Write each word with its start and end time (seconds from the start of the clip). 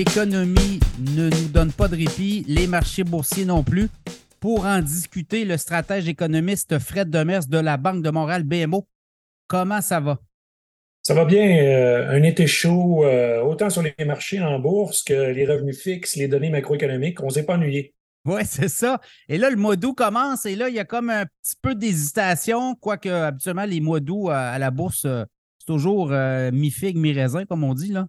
L'économie 0.00 0.80
ne 1.14 1.28
nous 1.28 1.48
donne 1.48 1.72
pas 1.72 1.86
de 1.86 1.94
répit, 1.94 2.42
les 2.48 2.66
marchés 2.66 3.04
boursiers 3.04 3.44
non 3.44 3.62
plus. 3.62 3.90
Pour 4.40 4.64
en 4.64 4.80
discuter, 4.80 5.44
le 5.44 5.58
stratège 5.58 6.08
économiste 6.08 6.78
Fred 6.78 7.10
Demers 7.10 7.46
de 7.46 7.58
la 7.58 7.76
Banque 7.76 8.02
de 8.02 8.08
Montréal 8.08 8.42
BMO. 8.44 8.88
Comment 9.46 9.82
ça 9.82 10.00
va? 10.00 10.18
Ça 11.02 11.12
va 11.12 11.26
bien. 11.26 11.46
Euh, 11.62 12.12
un 12.12 12.22
été 12.22 12.46
chaud, 12.46 13.04
euh, 13.04 13.42
autant 13.42 13.68
sur 13.68 13.82
les 13.82 13.92
marchés 14.06 14.40
en 14.40 14.58
bourse 14.58 15.02
que 15.02 15.32
les 15.32 15.44
revenus 15.44 15.78
fixes, 15.78 16.16
les 16.16 16.28
données 16.28 16.48
macroéconomiques. 16.48 17.22
On 17.22 17.26
ne 17.26 17.32
s'est 17.32 17.44
pas 17.44 17.56
ennuyé. 17.56 17.92
Oui, 18.24 18.40
c'est 18.46 18.70
ça. 18.70 19.02
Et 19.28 19.36
là, 19.36 19.50
le 19.50 19.56
mois 19.56 19.76
d'août 19.76 19.92
commence 19.94 20.46
et 20.46 20.56
là, 20.56 20.70
il 20.70 20.76
y 20.76 20.80
a 20.80 20.86
comme 20.86 21.10
un 21.10 21.26
petit 21.26 21.56
peu 21.60 21.74
d'hésitation, 21.74 22.74
quoique 22.74 23.10
habituellement, 23.10 23.66
les 23.66 23.82
mois 23.82 24.00
d'août 24.00 24.30
à, 24.30 24.58
la 24.58 24.70
bourse, 24.70 25.04
euh, 25.04 25.24
c'est 25.58 25.66
toujours 25.66 26.08
mi-figue, 26.08 26.96
mi-raisin, 26.96 27.44
comme 27.44 27.64
on 27.64 27.74
dit. 27.74 27.92
là. 27.92 28.06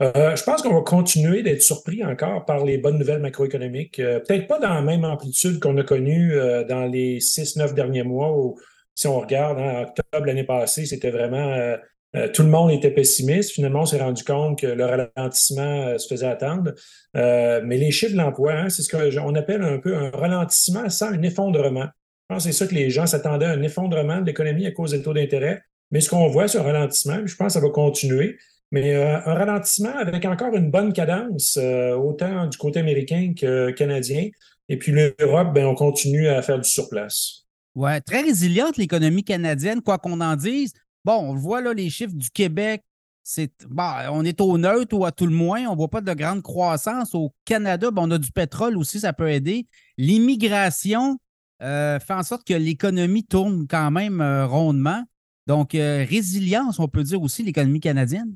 Je 0.00 0.42
pense 0.44 0.62
qu'on 0.62 0.74
va 0.74 0.82
continuer 0.82 1.42
d'être 1.42 1.62
surpris 1.62 2.04
encore 2.04 2.44
par 2.44 2.64
les 2.64 2.76
bonnes 2.76 2.98
nouvelles 2.98 3.22
macroéconomiques. 3.22 3.96
Peut-être 3.96 4.46
pas 4.46 4.58
dans 4.58 4.74
la 4.74 4.82
même 4.82 5.04
amplitude 5.04 5.58
qu'on 5.58 5.76
a 5.78 5.82
connue 5.82 6.34
dans 6.68 6.84
les 6.84 7.20
six, 7.20 7.56
neuf 7.56 7.74
derniers 7.74 8.02
mois 8.02 8.36
où, 8.36 8.58
si 8.94 9.06
on 9.06 9.20
regarde, 9.20 9.58
en 9.58 9.82
octobre 9.84 10.26
l'année 10.26 10.44
passée, 10.44 10.84
c'était 10.84 11.10
vraiment 11.10 11.76
euh, 12.16 12.28
tout 12.32 12.42
le 12.42 12.48
monde 12.48 12.70
était 12.70 12.90
pessimiste. 12.90 13.50
Finalement, 13.52 13.82
on 13.82 13.86
s'est 13.86 14.00
rendu 14.00 14.24
compte 14.24 14.58
que 14.58 14.66
le 14.66 14.84
ralentissement 14.84 15.88
euh, 15.88 15.98
se 15.98 16.08
faisait 16.08 16.26
attendre. 16.26 16.72
Euh, 17.16 17.60
mais 17.64 17.76
les 17.76 17.90
chiffres 17.90 18.12
de 18.12 18.18
l'emploi, 18.18 18.52
hein, 18.52 18.68
c'est 18.68 18.82
ce 18.82 18.88
qu'on 18.90 19.34
appelle 19.34 19.62
un 19.62 19.78
peu 19.78 19.96
un 19.96 20.10
ralentissement 20.10 20.88
sans 20.88 21.08
un 21.08 21.22
effondrement. 21.22 21.86
Je 22.28 22.34
pense 22.34 22.44
que 22.44 22.50
c'est 22.50 22.58
ça 22.58 22.66
que 22.66 22.74
les 22.74 22.90
gens 22.90 23.06
s'attendaient, 23.06 23.46
un 23.46 23.62
effondrement 23.62 24.20
de 24.20 24.26
l'économie 24.26 24.66
à 24.66 24.70
cause 24.70 24.92
des 24.92 25.02
taux 25.02 25.12
d'intérêt. 25.12 25.62
Mais 25.90 26.00
ce 26.00 26.08
qu'on 26.08 26.26
voit, 26.28 26.44
un 26.56 26.62
ralentissement, 26.62 27.18
je 27.24 27.36
pense 27.36 27.48
que 27.48 27.60
ça 27.60 27.66
va 27.66 27.70
continuer. 27.70 28.38
Mais 28.72 28.94
un 28.96 29.34
ralentissement 29.34 29.96
avec 29.96 30.24
encore 30.24 30.54
une 30.54 30.70
bonne 30.70 30.92
cadence, 30.92 31.56
autant 31.56 32.46
du 32.46 32.58
côté 32.58 32.80
américain 32.80 33.32
que 33.38 33.70
canadien. 33.70 34.28
Et 34.68 34.76
puis 34.76 34.92
l'Europe, 34.92 35.54
ben, 35.54 35.66
on 35.66 35.74
continue 35.74 36.26
à 36.28 36.42
faire 36.42 36.58
du 36.58 36.68
surplace. 36.68 37.46
Oui, 37.76 37.90
très 38.06 38.22
résiliente 38.22 38.76
l'économie 38.76 39.22
canadienne, 39.22 39.82
quoi 39.82 39.98
qu'on 39.98 40.20
en 40.20 40.34
dise. 40.34 40.72
Bon, 41.04 41.18
on 41.18 41.34
voit 41.34 41.60
là 41.60 41.72
les 41.72 41.90
chiffres 41.90 42.16
du 42.16 42.30
Québec. 42.30 42.82
C'est, 43.22 43.52
on 44.10 44.24
est 44.24 44.40
au 44.40 44.56
neutre 44.56 44.96
ou 44.96 45.04
à 45.04 45.12
tout 45.12 45.26
le 45.26 45.32
moins. 45.32 45.66
On 45.66 45.72
ne 45.72 45.76
voit 45.76 45.88
pas 45.88 46.00
de 46.00 46.12
grande 46.14 46.42
croissance. 46.42 47.14
Au 47.14 47.34
Canada, 47.44 47.90
on 47.96 48.10
a 48.10 48.18
du 48.18 48.32
pétrole 48.32 48.76
aussi, 48.76 49.00
ça 49.00 49.12
peut 49.12 49.30
aider. 49.30 49.66
L'immigration 49.98 51.18
euh, 51.62 51.98
fait 51.98 52.14
en 52.14 52.22
sorte 52.22 52.46
que 52.46 52.54
l'économie 52.54 53.24
tourne 53.24 53.66
quand 53.68 53.90
même 53.90 54.20
euh, 54.20 54.46
rondement. 54.46 55.04
Donc, 55.46 55.74
euh, 55.74 56.04
résilience, 56.08 56.78
on 56.78 56.88
peut 56.88 57.02
dire 57.02 57.20
aussi, 57.22 57.42
l'économie 57.42 57.80
canadienne. 57.80 58.34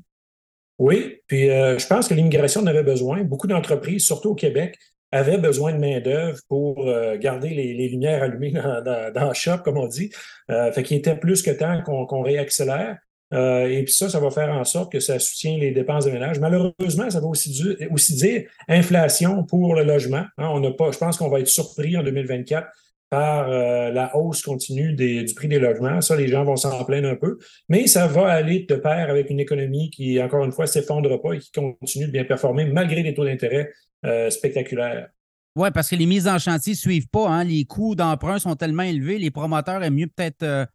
Oui, 0.81 1.19
puis 1.27 1.45
je 1.45 1.87
pense 1.87 2.07
que 2.07 2.15
l'immigration 2.15 2.61
en 2.61 2.65
avait 2.65 2.81
besoin. 2.81 3.23
Beaucoup 3.23 3.45
d'entreprises, 3.45 4.03
surtout 4.03 4.31
au 4.31 4.35
Québec, 4.35 4.79
avaient 5.11 5.37
besoin 5.37 5.73
de 5.73 5.77
main-d'œuvre 5.77 6.39
pour 6.49 6.91
garder 7.19 7.49
les, 7.49 7.87
lumières 7.87 8.23
allumées 8.23 8.51
dans, 8.51 9.27
le 9.27 9.33
shop, 9.35 9.59
comme 9.63 9.77
on 9.77 9.85
dit. 9.85 10.09
Euh, 10.49 10.71
fait 10.71 10.81
qu'il 10.81 10.97
était 10.97 11.15
plus 11.15 11.43
que 11.43 11.51
temps 11.51 11.83
qu'on 11.83 12.21
réaccélère. 12.23 12.97
Euh, 13.31 13.67
et 13.67 13.83
puis 13.83 13.93
ça, 13.93 14.09
ça 14.09 14.19
va 14.19 14.31
faire 14.31 14.49
en 14.49 14.63
sorte 14.63 14.91
que 14.91 14.99
ça 14.99 15.19
soutient 15.19 15.55
les 15.55 15.71
dépenses 15.71 16.05
de 16.05 16.11
ménage. 16.11 16.39
Malheureusement, 16.39 17.09
ça 17.11 17.19
va 17.19 17.27
aussi, 17.27 17.77
aussi 17.91 18.15
dire 18.15 18.43
inflation 18.67 19.43
pour 19.43 19.75
le 19.75 19.83
logement. 19.83 20.25
Hein. 20.37 20.49
on 20.51 20.59
n'a 20.59 20.71
pas, 20.71 20.91
je 20.91 20.97
pense 20.97 21.17
qu'on 21.17 21.29
va 21.29 21.39
être 21.39 21.47
surpris 21.47 21.95
en 21.95 22.03
2024 22.03 22.67
par 23.11 23.49
euh, 23.49 23.91
la 23.91 24.15
hausse 24.15 24.41
continue 24.41 24.93
des, 24.93 25.23
du 25.23 25.33
prix 25.33 25.49
des 25.49 25.59
logements. 25.59 25.99
Ça, 25.99 26.15
les 26.15 26.29
gens 26.29 26.45
vont 26.45 26.55
s'en 26.55 26.83
plaindre 26.85 27.09
un 27.09 27.17
peu. 27.17 27.37
Mais 27.67 27.85
ça 27.85 28.07
va 28.07 28.31
aller 28.31 28.65
de 28.67 28.75
pair 28.75 29.09
avec 29.09 29.29
une 29.29 29.41
économie 29.41 29.89
qui, 29.89 30.19
encore 30.21 30.45
une 30.45 30.53
fois, 30.53 30.65
s'effondre 30.65 31.21
pas 31.21 31.33
et 31.33 31.39
qui 31.39 31.51
continue 31.51 32.07
de 32.07 32.11
bien 32.11 32.23
performer 32.23 32.65
malgré 32.65 33.03
les 33.03 33.13
taux 33.13 33.25
d'intérêt 33.25 33.69
euh, 34.05 34.29
spectaculaires. 34.29 35.09
Oui, 35.57 35.69
parce 35.73 35.89
que 35.89 35.97
les 35.97 36.05
mises 36.05 36.29
en 36.29 36.39
chantier 36.39 36.71
ne 36.71 36.77
suivent 36.77 37.09
pas. 37.09 37.27
Hein. 37.27 37.43
Les 37.43 37.65
coûts 37.65 37.95
d'emprunt 37.95 38.39
sont 38.39 38.55
tellement 38.55 38.83
élevés, 38.83 39.19
les 39.19 39.29
promoteurs 39.29 39.83
aiment 39.83 39.95
mieux 39.95 40.07
peut-être 40.07 40.43
euh, 40.43 40.65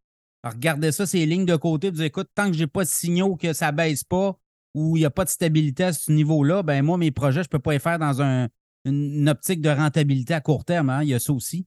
regarder 0.44 0.92
ça, 0.92 1.06
ces 1.06 1.24
lignes 1.24 1.47
de 1.47 1.56
côté, 1.56 1.91
dire 1.91 2.04
écoute, 2.04 2.28
tant 2.34 2.48
que 2.48 2.53
je 2.53 2.60
n'ai 2.60 2.66
pas 2.66 2.84
de 2.84 2.88
signaux 2.88 3.36
que 3.36 3.54
ça 3.54 3.72
ne 3.72 3.76
baisse 3.78 4.04
pas 4.04 4.38
ou 4.74 4.98
il 4.98 5.00
n'y 5.00 5.06
a 5.06 5.10
pas 5.10 5.24
de 5.24 5.30
stabilité 5.30 5.84
à 5.84 5.94
ce 5.94 6.12
niveau-là, 6.12 6.62
ben 6.62 6.82
moi, 6.82 6.98
mes 6.98 7.10
projets, 7.10 7.42
je 7.42 7.48
ne 7.48 7.53
peux 7.53 7.58
pas 7.60 7.72
les 7.72 7.78
faire 7.78 7.98
dans 7.98 8.20
une, 8.20 9.26
optique 9.26 9.62
de 9.62 9.70
rentabilité 9.70 10.34
à 10.34 10.42
court 10.42 10.66
terme. 10.66 10.91
Hein. 10.91 11.03
Il 11.03 11.08
y 11.08 11.14
a 11.14 11.18
ça 11.18 11.32
aussi. 11.32 11.66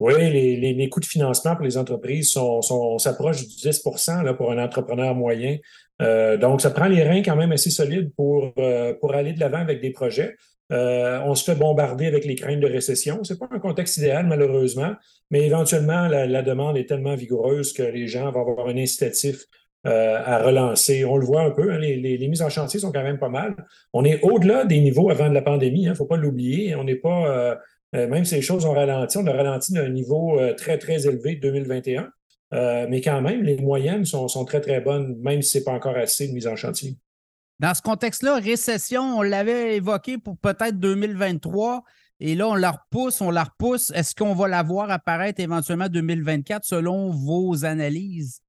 Oui, 0.00 0.14
les, 0.16 0.88
coûts 0.88 1.00
de 1.00 1.04
financement 1.04 1.54
pour 1.54 1.64
les 1.64 1.76
entreprises 1.76 2.30
sont, 2.30 2.62
sont 2.62 2.98
s'approchent 2.98 3.46
du 3.46 3.54
10% 3.54 4.24
là, 4.24 4.34
pour 4.34 4.50
un 4.50 4.58
entrepreneur 4.58 5.14
moyen. 5.14 5.58
Euh, 6.00 6.38
donc, 6.38 6.62
ça 6.62 6.70
prend 6.70 6.86
les 6.86 7.02
reins 7.02 7.22
quand 7.22 7.36
même 7.36 7.52
assez 7.52 7.70
solides 7.70 8.10
pour, 8.16 8.52
euh, 8.58 8.94
pour 8.94 9.14
aller 9.14 9.34
de 9.34 9.40
l'avant 9.40 9.58
avec 9.58 9.82
des 9.82 9.90
projets. 9.90 10.36
Euh, 10.72 11.20
on 11.24 11.34
se 11.34 11.44
fait 11.44 11.58
bombarder 11.58 12.06
avec 12.06 12.24
les 12.24 12.34
craintes 12.34 12.60
de 12.60 12.66
récession. 12.66 13.24
Ce 13.24 13.32
n'est 13.32 13.38
pas 13.38 13.48
un 13.50 13.58
contexte 13.58 13.96
idéal, 13.96 14.26
malheureusement, 14.26 14.94
mais 15.30 15.44
éventuellement, 15.44 16.06
la, 16.06 16.42
demande 16.42 16.76
est 16.76 16.88
tellement 16.88 17.14
vigoureuse 17.14 17.72
que 17.72 17.82
les 17.82 18.06
gens 18.06 18.30
vont 18.30 18.40
avoir 18.40 18.68
un 18.68 18.76
incitatif 18.76 19.44
euh, 19.86 20.20
à 20.24 20.42
relancer. 20.42 21.04
On 21.04 21.16
le 21.16 21.26
voit 21.26 21.42
un 21.42 21.50
peu, 21.50 21.72
hein, 21.72 21.78
les, 21.78 22.28
mises 22.28 22.42
en 22.42 22.50
chantier 22.50 22.78
sont 22.80 22.92
quand 22.92 23.02
même 23.02 23.18
pas 23.18 23.28
mal. 23.28 23.56
On 23.92 24.04
est 24.04 24.22
au-delà 24.22 24.64
des 24.64 24.80
niveaux 24.80 25.10
avant 25.10 25.28
de 25.28 25.34
la 25.34 25.42
pandémie, 25.42 25.82
il 25.82 25.86
hein, 25.88 25.90
ne 25.90 25.96
faut 25.96 26.06
pas 26.06 26.16
l'oublier. 26.16 26.74
On 26.76 26.84
n'est 26.84 26.96
pas, 26.96 27.26
euh, 27.28 27.56
même 27.92 28.24
si 28.24 28.36
les 28.36 28.42
choses 28.42 28.64
ont 28.64 28.72
ralenti, 28.72 29.18
on 29.18 29.26
a 29.26 29.32
ralenti 29.32 29.72
d'un 29.72 29.88
niveau 29.88 30.40
très, 30.56 30.78
très 30.78 31.06
élevé 31.06 31.36
de 31.36 31.40
2021. 31.40 32.10
mais 32.88 33.00
quand 33.00 33.20
même, 33.20 33.42
les 33.42 33.56
moyennes 33.56 34.04
sont, 34.04 34.28
sont 34.28 34.44
très, 34.44 34.60
très 34.60 34.80
bonnes, 34.80 35.16
même 35.20 35.42
si 35.42 35.50
ce 35.50 35.58
n'est 35.58 35.64
pas 35.64 35.72
encore 35.72 35.96
assez 35.96 36.28
de 36.28 36.32
mise 36.32 36.46
en 36.46 36.56
chantier. 36.56 36.96
Dans 37.60 37.74
ce 37.74 37.82
contexte-là, 37.82 38.36
récession, 38.36 39.18
on 39.18 39.22
l'avait 39.22 39.76
évoqué 39.76 40.16
pour 40.16 40.38
peut-être 40.38 40.78
2023. 40.78 41.84
Et 42.18 42.34
là, 42.34 42.48
on 42.48 42.54
la 42.54 42.70
repousse, 42.70 43.20
on 43.20 43.30
la 43.30 43.44
repousse. 43.44 43.90
Est-ce 43.94 44.14
qu'on 44.14 44.34
va 44.34 44.48
la 44.48 44.62
voir 44.62 44.90
apparaître 44.90 45.40
éventuellement 45.40 45.88
2024 45.88 46.64
selon 46.64 47.10
vos 47.10 47.66
analyses? 47.66 48.40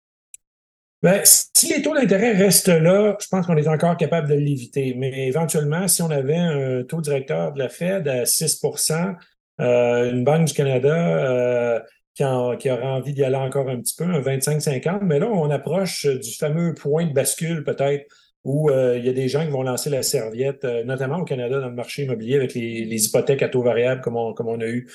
Bien, 1.03 1.21
si 1.23 1.73
les 1.73 1.81
taux 1.81 1.95
d'intérêt 1.95 2.33
restent 2.33 2.67
là, 2.67 3.17
je 3.19 3.27
pense 3.27 3.47
qu'on 3.47 3.57
est 3.57 3.67
encore 3.67 3.97
capable 3.97 4.29
de 4.29 4.35
l'éviter. 4.35 4.93
Mais 4.95 5.27
éventuellement, 5.27 5.87
si 5.87 6.01
on 6.01 6.11
avait 6.11 6.37
un 6.37 6.83
taux 6.83 7.01
directeur 7.01 7.53
de 7.53 7.59
la 7.59 7.69
Fed 7.69 8.07
à 8.07 8.23
6% 8.23 9.15
euh, 9.59 10.11
une 10.11 10.23
Banque 10.23 10.45
du 10.45 10.53
Canada 10.53 10.95
euh, 10.95 11.79
qui, 12.15 12.23
qui, 12.59 12.71
aura 12.71 12.87
envie 12.93 13.13
d'y 13.13 13.23
aller 13.23 13.35
encore 13.35 13.69
un 13.69 13.79
petit 13.79 13.95
peu, 13.95 14.05
un 14.05 14.21
25-50, 14.21 14.99
mais 15.03 15.19
là, 15.19 15.27
on 15.27 15.49
approche 15.49 16.05
du 16.05 16.33
fameux 16.35 16.73
point 16.73 17.05
de 17.05 17.13
bascule 17.13 17.63
peut-être 17.63 18.05
où 18.43 18.69
euh, 18.69 18.97
il 18.97 19.05
y 19.05 19.09
a 19.09 19.13
des 19.13 19.27
gens 19.27 19.43
qui 19.43 19.51
vont 19.51 19.63
lancer 19.63 19.89
la 19.89 20.03
serviette, 20.03 20.65
euh, 20.65 20.83
notamment 20.83 21.17
au 21.17 21.25
Canada 21.25 21.59
dans 21.59 21.69
le 21.69 21.75
marché 21.75 22.03
immobilier 22.03 22.35
avec 22.35 22.53
les, 22.53 23.05
hypothèques 23.05 23.43
à 23.43 23.49
taux 23.49 23.61
variable 23.61 24.01
comme 24.01 24.17
on, 24.17 24.33
comme 24.33 24.47
on 24.47 24.59
a 24.61 24.65
eu. 24.65 24.89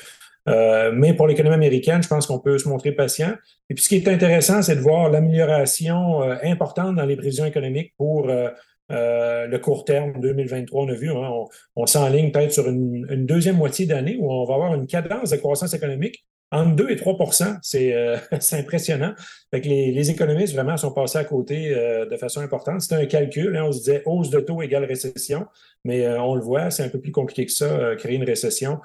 Euh, 0.49 0.93
mais 0.95 1.15
pour 1.15 1.27
l'économie 1.27 1.55
américaine, 1.55 2.03
je 2.03 2.09
pense 2.09 2.27
qu'on 2.27 2.39
peut 2.39 2.59
se 2.59 2.69
montrer 2.69 2.93
patient. 2.93 3.35
Et 3.69 3.75
puis 3.75 3.85
ce 3.85 3.89
qui 3.89 3.97
est 3.97 4.09
intéressant, 4.09 4.63
c'est 4.63 4.77
de 4.77 4.81
voir 4.81 5.11
l'amélioration 5.11 6.23
importante 6.43 6.97
dans 6.97 7.05
les 7.05 7.17
prévisions 7.17 7.45
économiques 7.45 7.95
pour 7.97 8.29
le 8.89 9.57
court 9.57 9.85
terme 9.85 10.21
2023. 10.21 10.85
On 10.85 10.89
a 10.89 10.95
vu, 10.95 11.11
hein, 11.11 11.31
on, 11.75 11.87
s'enligne 11.87 12.31
peut-être 12.31 12.53
sur 12.53 12.69
une, 12.69 13.27
deuxième 13.27 13.57
moitié 13.57 13.87
d'année 13.87 14.17
où 14.21 14.31
on 14.31 14.45
va 14.45 14.55
avoir 14.55 14.75
une 14.75 14.87
cadence 14.87 15.31
de 15.31 15.37
croissance 15.37 15.75
économique 15.75 16.25
entre 16.53 16.77
2 16.77 16.91
et 16.91 16.97
3% 16.97 17.59
euh, 17.75 18.19
c'est 18.41 18.59
impressionnant. 18.59 19.15
Fait 19.51 19.61
que 19.61 19.69
les, 19.69 20.11
économistes 20.11 20.55
vraiment 20.55 20.77
sont 20.77 20.93
passés 20.93 21.19
à 21.19 21.25
côté 21.25 21.75
euh, 21.75 22.07
de 22.07 22.17
façon 22.17 22.41
importante. 22.41 22.81
C'était 22.81 22.97
un 22.97 23.07
calcul. 23.07 23.57
Hein, 23.57 23.65
on 23.65 23.73
se 23.73 23.79
disait 23.79 24.03
hausse 24.07 24.31
de 24.31 24.41
taux 24.41 24.63
égale 24.63 24.85
récession, 24.85 25.47
mais 25.85 26.07
euh, 26.07 26.21
on 26.21 26.35
le 26.35 26.43
voit, 26.43 26.71
c'est 26.71 26.85
un 26.85 26.89
peu 26.89 27.01
plus 27.01 27.13
compliqué 27.13 27.47
que 27.47 27.53
ça, 27.53 27.97
créer 27.97 28.17
une 28.17 28.25
récession. 28.25 28.79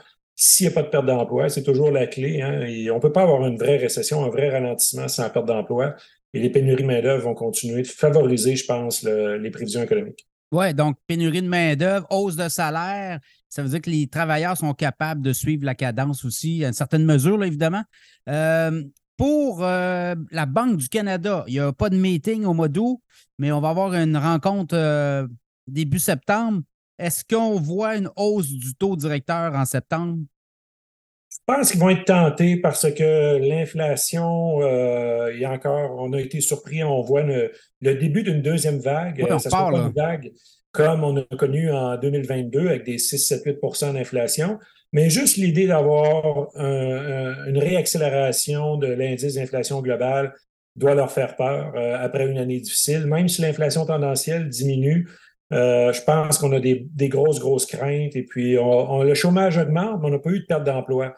S'il 0.43 0.65
n'y 0.65 0.71
a 0.71 0.73
pas 0.73 0.81
de 0.81 0.87
perte 0.87 1.05
d'emploi, 1.05 1.49
c'est 1.49 1.61
toujours 1.61 1.91
la 1.91 2.07
clé. 2.07 2.41
Hein, 2.41 2.61
on 2.91 2.95
ne 2.95 2.99
peut 2.99 3.11
pas 3.11 3.21
avoir 3.21 3.45
une 3.45 3.59
vraie 3.59 3.77
récession, 3.77 4.25
un 4.25 4.29
vrai 4.29 4.49
ralentissement 4.49 5.07
sans 5.07 5.29
perte 5.29 5.45
d'emploi. 5.45 5.93
Et 6.33 6.39
les 6.39 6.49
pénuries 6.49 6.81
de 6.81 6.87
main-d'œuvre 6.87 7.25
vont 7.25 7.35
continuer 7.35 7.83
de 7.83 7.87
favoriser, 7.87 8.55
je 8.55 8.65
pense, 8.65 9.03
les 9.03 9.51
prévisions 9.51 9.83
économiques. 9.83 10.27
Oui, 10.51 10.73
donc 10.73 10.97
pénurie 11.05 11.43
de 11.43 11.47
main-d'œuvre, 11.47 12.07
hausse 12.09 12.37
de 12.37 12.49
salaire, 12.49 13.19
ça 13.49 13.61
veut 13.61 13.69
dire 13.69 13.81
que 13.81 13.89
les 13.91 14.07
travailleurs 14.07 14.57
sont 14.57 14.73
capables 14.73 15.21
de 15.21 15.31
suivre 15.31 15.63
la 15.63 15.75
cadence 15.75 16.25
aussi, 16.25 16.65
à 16.65 16.69
une 16.69 16.73
certaine 16.73 17.05
mesure, 17.05 17.43
évidemment. 17.43 17.83
Euh, 18.27 18.81
pour 19.17 19.63
euh, 19.63 20.15
la 20.31 20.45
Banque 20.47 20.77
du 20.77 20.89
Canada, 20.89 21.43
il 21.47 21.53
n'y 21.53 21.59
a 21.59 21.71
pas 21.71 21.89
de 21.89 21.97
meeting 21.97 22.45
au 22.45 22.53
mois 22.55 22.67
d'août, 22.67 22.99
mais 23.37 23.51
on 23.51 23.61
va 23.61 23.69
avoir 23.69 23.93
une 23.93 24.17
rencontre 24.17 24.75
euh, 24.75 25.27
début 25.67 25.99
septembre. 25.99 26.61
Est-ce 26.97 27.23
qu'on 27.25 27.59
voit 27.59 27.97
une 27.97 28.09
hausse 28.15 28.49
du 28.49 28.73
taux 28.73 28.95
directeur 28.95 29.53
en 29.53 29.65
septembre? 29.65 30.19
Je 31.51 31.57
pense 31.57 31.71
qu'ils 31.71 31.81
vont 31.81 31.89
être 31.89 32.05
tentés 32.05 32.55
parce 32.55 32.89
que 32.93 33.37
l'inflation, 33.37 34.61
il 35.29 35.39
y 35.39 35.45
a 35.45 35.51
encore, 35.51 35.97
on 35.99 36.13
a 36.13 36.19
été 36.19 36.39
surpris, 36.39 36.81
on 36.81 37.01
voit 37.01 37.23
le, 37.23 37.51
début 37.81 38.23
d'une 38.23 38.41
deuxième 38.41 38.79
vague. 38.79 39.25
ça 39.39 39.49
parle, 39.49 39.75
une 39.75 39.91
vague 39.91 40.31
comme 40.71 41.03
on 41.03 41.17
a 41.17 41.23
connu 41.37 41.69
en 41.69 41.97
2022 41.97 42.67
avec 42.67 42.85
des 42.85 42.97
6-7-8% 42.97 43.93
d'inflation. 43.93 44.59
Mais 44.93 45.09
juste 45.09 45.37
l'idée 45.37 45.67
d'avoir 45.67 46.49
une 46.55 47.57
réaccélération 47.57 48.77
de 48.77 48.87
l'indice 48.87 49.35
d'inflation 49.35 49.81
globale 49.81 50.33
doit 50.77 50.95
leur 50.95 51.11
faire 51.11 51.35
peur 51.35 51.73
euh, 51.75 51.97
après 51.99 52.27
une 52.27 52.37
année 52.37 52.61
difficile. 52.61 53.05
Même 53.05 53.27
si 53.27 53.41
l'inflation 53.41 53.85
tendancielle 53.85 54.47
diminue, 54.47 55.09
je 55.51 56.03
pense 56.05 56.37
qu'on 56.37 56.53
a 56.53 56.61
des, 56.61 56.87
grosses, 57.09 57.39
grosses 57.39 57.65
craintes. 57.65 58.15
Et 58.15 58.23
puis, 58.23 58.53
le 58.53 59.13
chômage 59.13 59.57
augmente, 59.57 59.99
mais 60.01 60.07
on 60.07 60.11
n'a 60.11 60.19
pas 60.19 60.29
eu 60.29 60.39
de 60.39 60.45
perte 60.45 60.63
d'emploi. 60.63 61.13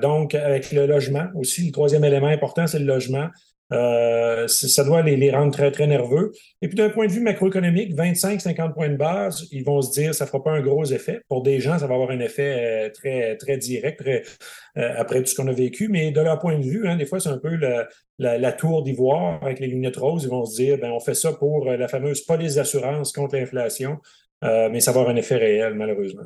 Donc, 0.00 0.34
avec 0.34 0.72
le 0.72 0.86
logement 0.86 1.26
aussi, 1.34 1.66
le 1.66 1.72
troisième 1.72 2.04
élément 2.04 2.28
important, 2.28 2.66
c'est 2.66 2.78
le 2.78 2.86
logement. 2.86 3.28
Euh, 3.70 4.48
ça 4.48 4.82
doit 4.82 5.02
les, 5.02 5.30
rendre 5.30 5.52
très, 5.52 5.70
très 5.70 5.86
nerveux. 5.86 6.32
Et 6.62 6.68
puis 6.68 6.76
d'un 6.76 6.88
point 6.88 7.06
de 7.06 7.12
vue 7.12 7.20
macroéconomique, 7.20 7.94
25-50 7.94 8.72
points 8.72 8.88
de 8.88 8.96
base, 8.96 9.46
ils 9.52 9.64
vont 9.64 9.82
se 9.82 9.92
dire 9.92 10.14
ça 10.14 10.24
ne 10.24 10.28
fera 10.28 10.42
pas 10.42 10.52
un 10.52 10.60
gros 10.60 10.84
effet. 10.86 11.20
Pour 11.28 11.42
des 11.42 11.60
gens, 11.60 11.78
ça 11.78 11.86
va 11.86 11.94
avoir 11.94 12.10
un 12.10 12.20
effet 12.20 12.86
euh, 12.86 12.90
très, 12.90 13.36
très 13.36 13.58
direct 13.58 14.02
euh, 14.06 14.22
après 14.96 15.20
tout 15.20 15.26
ce 15.26 15.34
qu'on 15.34 15.48
a 15.48 15.52
vécu. 15.52 15.88
Mais 15.88 16.10
de 16.12 16.20
leur 16.20 16.38
point 16.38 16.58
de 16.58 16.64
vue, 16.64 16.88
hein, 16.88 16.96
des 16.96 17.06
fois, 17.06 17.20
c'est 17.20 17.28
un 17.28 17.38
peu 17.38 17.58
la, 18.18 18.52
tour 18.52 18.82
d'ivoire 18.82 19.42
avec 19.42 19.60
les 19.60 19.66
lunettes 19.66 19.96
roses. 19.96 20.24
Ils 20.24 20.30
vont 20.30 20.46
se 20.46 20.56
dire 20.56 20.78
ben, 20.78 20.90
on 20.90 21.00
fait 21.00 21.14
ça 21.14 21.32
pour 21.32 21.66
la 21.66 21.88
fameuse 21.88 22.22
police 22.22 22.54
d'assurance 22.54 23.12
contre 23.12 23.36
l'inflation. 23.36 23.98
mais 24.42 24.80
ça 24.80 24.92
va 24.92 25.00
avoir 25.00 25.14
un 25.14 25.18
effet 25.18 25.36
réel, 25.36 25.74
malheureusement. 25.74 26.24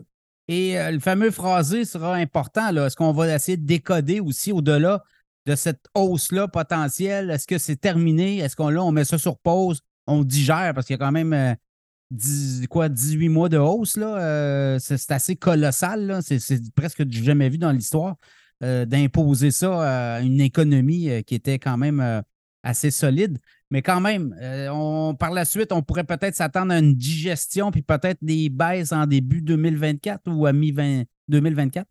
Et 0.49 0.75
le 0.91 0.99
fameux 0.99 1.31
phrasé 1.31 1.85
sera 1.85 2.15
important. 2.15 2.77
Est-ce 2.77 2.97
qu'on 2.97 3.12
va 3.12 3.35
essayer 3.35 3.56
de 3.56 3.65
décoder 3.65 4.21
aussi 4.21 4.53
au-delà 4.53 5.03
de 5.47 5.55
cette 5.55 5.87
hausse-là 5.94 6.49
potentielle? 6.49 7.31
Est-ce 7.31 7.47
que 7.47 7.59
c'est 7.59 7.77
terminé? 7.77 8.39
Est-ce 8.39 8.56
qu'on 8.56 8.69
là, 8.69 8.83
on 8.83 8.93
met 8.93 9.05
ça 9.05 9.19
sur 9.19 9.39
pause? 9.39 9.81
On 10.06 10.25
digère 10.25 10.73
parce 10.75 10.87
qu'il 10.87 10.94
y 10.94 11.00
a 11.00 11.05
quand 11.05 11.12
même 11.12 11.56
10, 12.12 12.62
euh, 12.62 12.67
quoi, 12.67 12.89
18 12.89 13.29
mois 13.29 13.49
de 13.49 13.59
hausse. 13.59 13.97
Euh, 13.99 14.79
c'est, 14.79 15.11
assez 15.11 15.37
colossal. 15.37 16.21
C'est, 16.23 16.39
presque 16.75 17.09
jamais 17.11 17.49
vu 17.49 17.59
dans 17.59 17.73
l'histoire 17.73 18.17
euh, 18.62 18.85
d'imposer 18.85 19.50
ça 19.50 20.17
à 20.17 20.21
une 20.21 20.41
économie 20.41 21.25
qui 21.25 21.35
était 21.35 21.59
quand 21.59 21.77
même 21.77 22.23
assez 22.62 22.91
solide. 22.91 23.39
Mais 23.73 23.81
quand 23.81 24.01
même, 24.01 24.37
on, 24.71 25.17
par 25.19 25.31
la 25.31 25.47
suite, 25.47 25.73
on 25.73 25.81
pourrait 25.81 26.05
peut-être 26.05 26.35
s'attendre 26.35 26.73
à 26.73 26.79
une 26.79 26.95
digestion 26.95 27.71
puis 27.71 27.81
peut-être 27.81 28.19
des 28.21 28.51
baisses 28.51 28.93
en 28.93 29.07
début 29.07 29.41
2024 29.41 30.21
ou 30.27 30.45
à 30.45 30.53
mi-2024. 30.53 31.85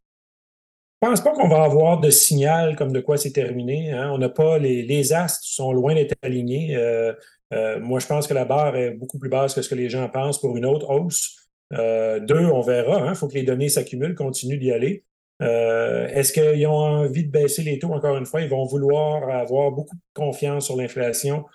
Je 1.04 1.07
pense 1.07 1.22
pas 1.22 1.31
qu'on 1.31 1.48
va 1.48 1.63
avoir 1.63 2.00
de 2.00 2.12
signal 2.12 2.75
comme 2.75 2.92
de 2.92 3.00
quoi 3.00 3.18
c'est 3.18 3.31
terminé. 3.31 3.92
Hein. 3.92 4.12
On 4.13 4.19
n'a 4.19 4.30
pas 4.30 4.60
les, 4.60 4.83
les 4.83 5.13
astres 5.13 5.44
sont 5.44 5.74
loin 5.74 5.95
d'être 5.95 6.13
alignés. 6.22 6.75
Euh, 6.75 7.13
euh, 7.54 7.80
moi, 7.80 8.00
je 8.00 8.06
pense 8.06 8.27
que 8.27 8.36
la 8.36 8.45
barre 8.45 8.75
est 8.75 8.92
beaucoup 8.92 9.18
plus 9.18 9.30
basse 9.30 9.56
que 9.56 9.63
ce 9.63 9.69
que 9.69 9.74
les 9.74 9.89
gens 9.89 10.07
pensent 10.10 10.39
pour 10.39 10.56
une 10.56 10.66
autre 10.66 10.88
hausse. 10.92 11.50
Euh, 11.74 12.19
deux, 12.19 12.45
on 12.45 12.62
verra. 12.62 13.00
Il 13.00 13.07
hein. 13.07 13.16
faut 13.16 13.27
que 13.27 13.34
les 13.34 13.42
données 13.42 13.69
s'accumulent, 13.69 14.13
continuent 14.13 14.60
d'y 14.60 14.72
aller. 14.72 15.04
Est-ce 15.39 16.34
qu'ils 16.34 16.68
ont 16.68 16.77
envie 16.77 17.24
de 17.24 17.31
baisser 17.31 17.63
les 17.63 17.80
taux? 17.80 17.92
Encore 17.92 18.16
une 18.16 18.27
fois? 18.27 18.42
Ils 18.42 18.50
vont 18.50 18.66
vouloir 18.66 19.27
avoir 19.27 19.72
beaucoup 19.72 19.95
de 19.95 20.01
confiance 20.13 20.66
sur 20.66 20.75
l'inflation 20.75 21.45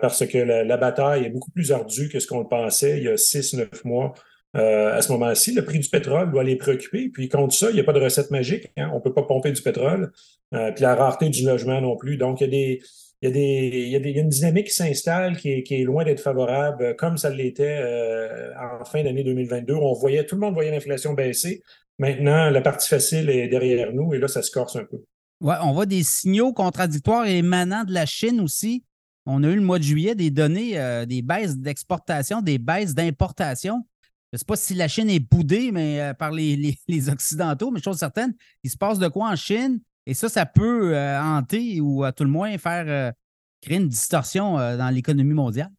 parce 0.00 0.26
que 0.26 0.38
la, 0.38 0.76
bataille 0.76 1.24
est 1.24 1.30
beaucoup 1.30 1.50
plus 1.50 1.72
ardue 1.72 2.08
que 2.08 2.18
ce 2.20 2.26
qu'on 2.26 2.40
le 2.40 2.48
pensait 2.48 2.98
il 2.98 3.04
y 3.04 3.08
a 3.08 3.16
six, 3.16 3.54
neuf 3.54 3.84
mois. 3.84 4.14
Euh, 4.56 4.94
à 4.96 5.02
ce 5.02 5.12
moment-ci. 5.12 5.52
Le 5.52 5.64
prix 5.64 5.78
du 5.78 5.88
pétrole 5.88 6.30
doit 6.30 6.44
les 6.44 6.56
préoccuper. 6.56 7.10
Puis 7.10 7.28
contre 7.28 7.54
ça, 7.54 7.68
il 7.70 7.74
n'y 7.74 7.80
a 7.80 7.84
pas 7.84 7.92
de 7.92 8.00
recette 8.00 8.30
magique. 8.30 8.72
Hein. 8.76 8.90
On 8.92 8.96
ne 8.96 9.00
peut 9.00 9.12
pas 9.12 9.22
pomper 9.22 9.52
du 9.52 9.60
pétrole. 9.60 10.12
Euh, 10.54 10.72
puis 10.72 10.82
la 10.82 10.94
rareté 10.94 11.28
du 11.28 11.44
logement 11.44 11.80
non 11.80 11.96
plus. 11.96 12.16
Donc, 12.16 12.40
il 12.40 12.54
y 12.54 13.26
a 13.26 13.28
y, 13.28 13.28
il, 13.28 13.88
y 13.88 14.18
a 14.18 14.20
une 14.20 14.28
dynamique 14.28 14.68
qui 14.68 14.74
s'installe 14.74 15.36
qui 15.36 15.50
est, 15.50 15.84
loin 15.84 16.04
d'être 16.04 16.20
favorable, 16.20 16.96
comme 16.96 17.18
ça 17.18 17.28
l'était 17.28 17.80
euh, 17.82 18.52
en 18.80 18.84
fin 18.86 19.02
d'année 19.02 19.24
2022. 19.24 19.74
On 19.74 19.92
voyait, 19.92 20.24
tout 20.24 20.36
le 20.36 20.40
monde 20.40 20.54
voyait 20.54 20.70
l'inflation 20.70 21.12
baisser. 21.12 21.62
Maintenant, 21.98 22.48
la 22.48 22.60
partie 22.62 22.88
facile 22.88 23.28
est 23.28 23.48
derrière 23.48 23.92
nous 23.92 24.14
et 24.14 24.18
là, 24.18 24.28
ça 24.28 24.42
se 24.42 24.50
corse 24.50 24.76
un 24.76 24.84
peu. 24.84 25.02
Ouais, 25.42 25.56
on 25.62 25.72
voit 25.72 25.86
des 25.86 26.02
signaux 26.02 26.54
contradictoires 26.54 27.26
émanant 27.26 27.84
de 27.84 27.92
la 27.92 28.06
Chine 28.06 28.40
aussi. 28.40 28.84
On 29.26 29.42
a 29.42 29.48
eu 29.48 29.56
le 29.56 29.60
mois 29.60 29.78
de 29.78 29.84
juillet 29.84 30.14
des 30.14 30.30
données, 30.30 31.04
des 31.06 31.20
baisses 31.20 31.56
d'exportation, 31.56 32.42
des 32.42 32.58
baisses 32.58 32.94
d'importation. 32.94 33.84
Je 34.32 34.36
ne 34.36 34.38
sais 34.40 34.44
pas 34.44 34.56
si 34.56 34.74
la 34.74 34.88
Chine 34.88 35.08
est 35.08 35.20
boudée 35.20 35.70
mais, 35.72 36.00
euh, 36.00 36.14
par 36.14 36.30
les, 36.32 37.08
Occidentaux, 37.08 37.70
mais 37.70 37.80
chose 37.80 37.98
certaine, 37.98 38.34
il 38.62 38.70
se 38.70 38.76
passe 38.76 38.98
de 38.98 39.08
quoi 39.08 39.30
en 39.30 39.36
Chine? 39.36 39.80
Et 40.04 40.14
ça, 40.14 40.28
ça 40.28 40.46
peut 40.46 40.94
euh, 40.94 41.20
hanter 41.20 41.80
ou 41.80 42.04
à 42.04 42.12
tout 42.12 42.24
le 42.24 42.30
moins 42.30 42.56
faire 42.58 42.84
euh, 42.86 43.12
créer 43.60 43.78
une 43.78 43.88
distorsion 43.88 44.54
dans 44.56 44.94
l'économie 44.94 45.34
mondiale? 45.34 45.70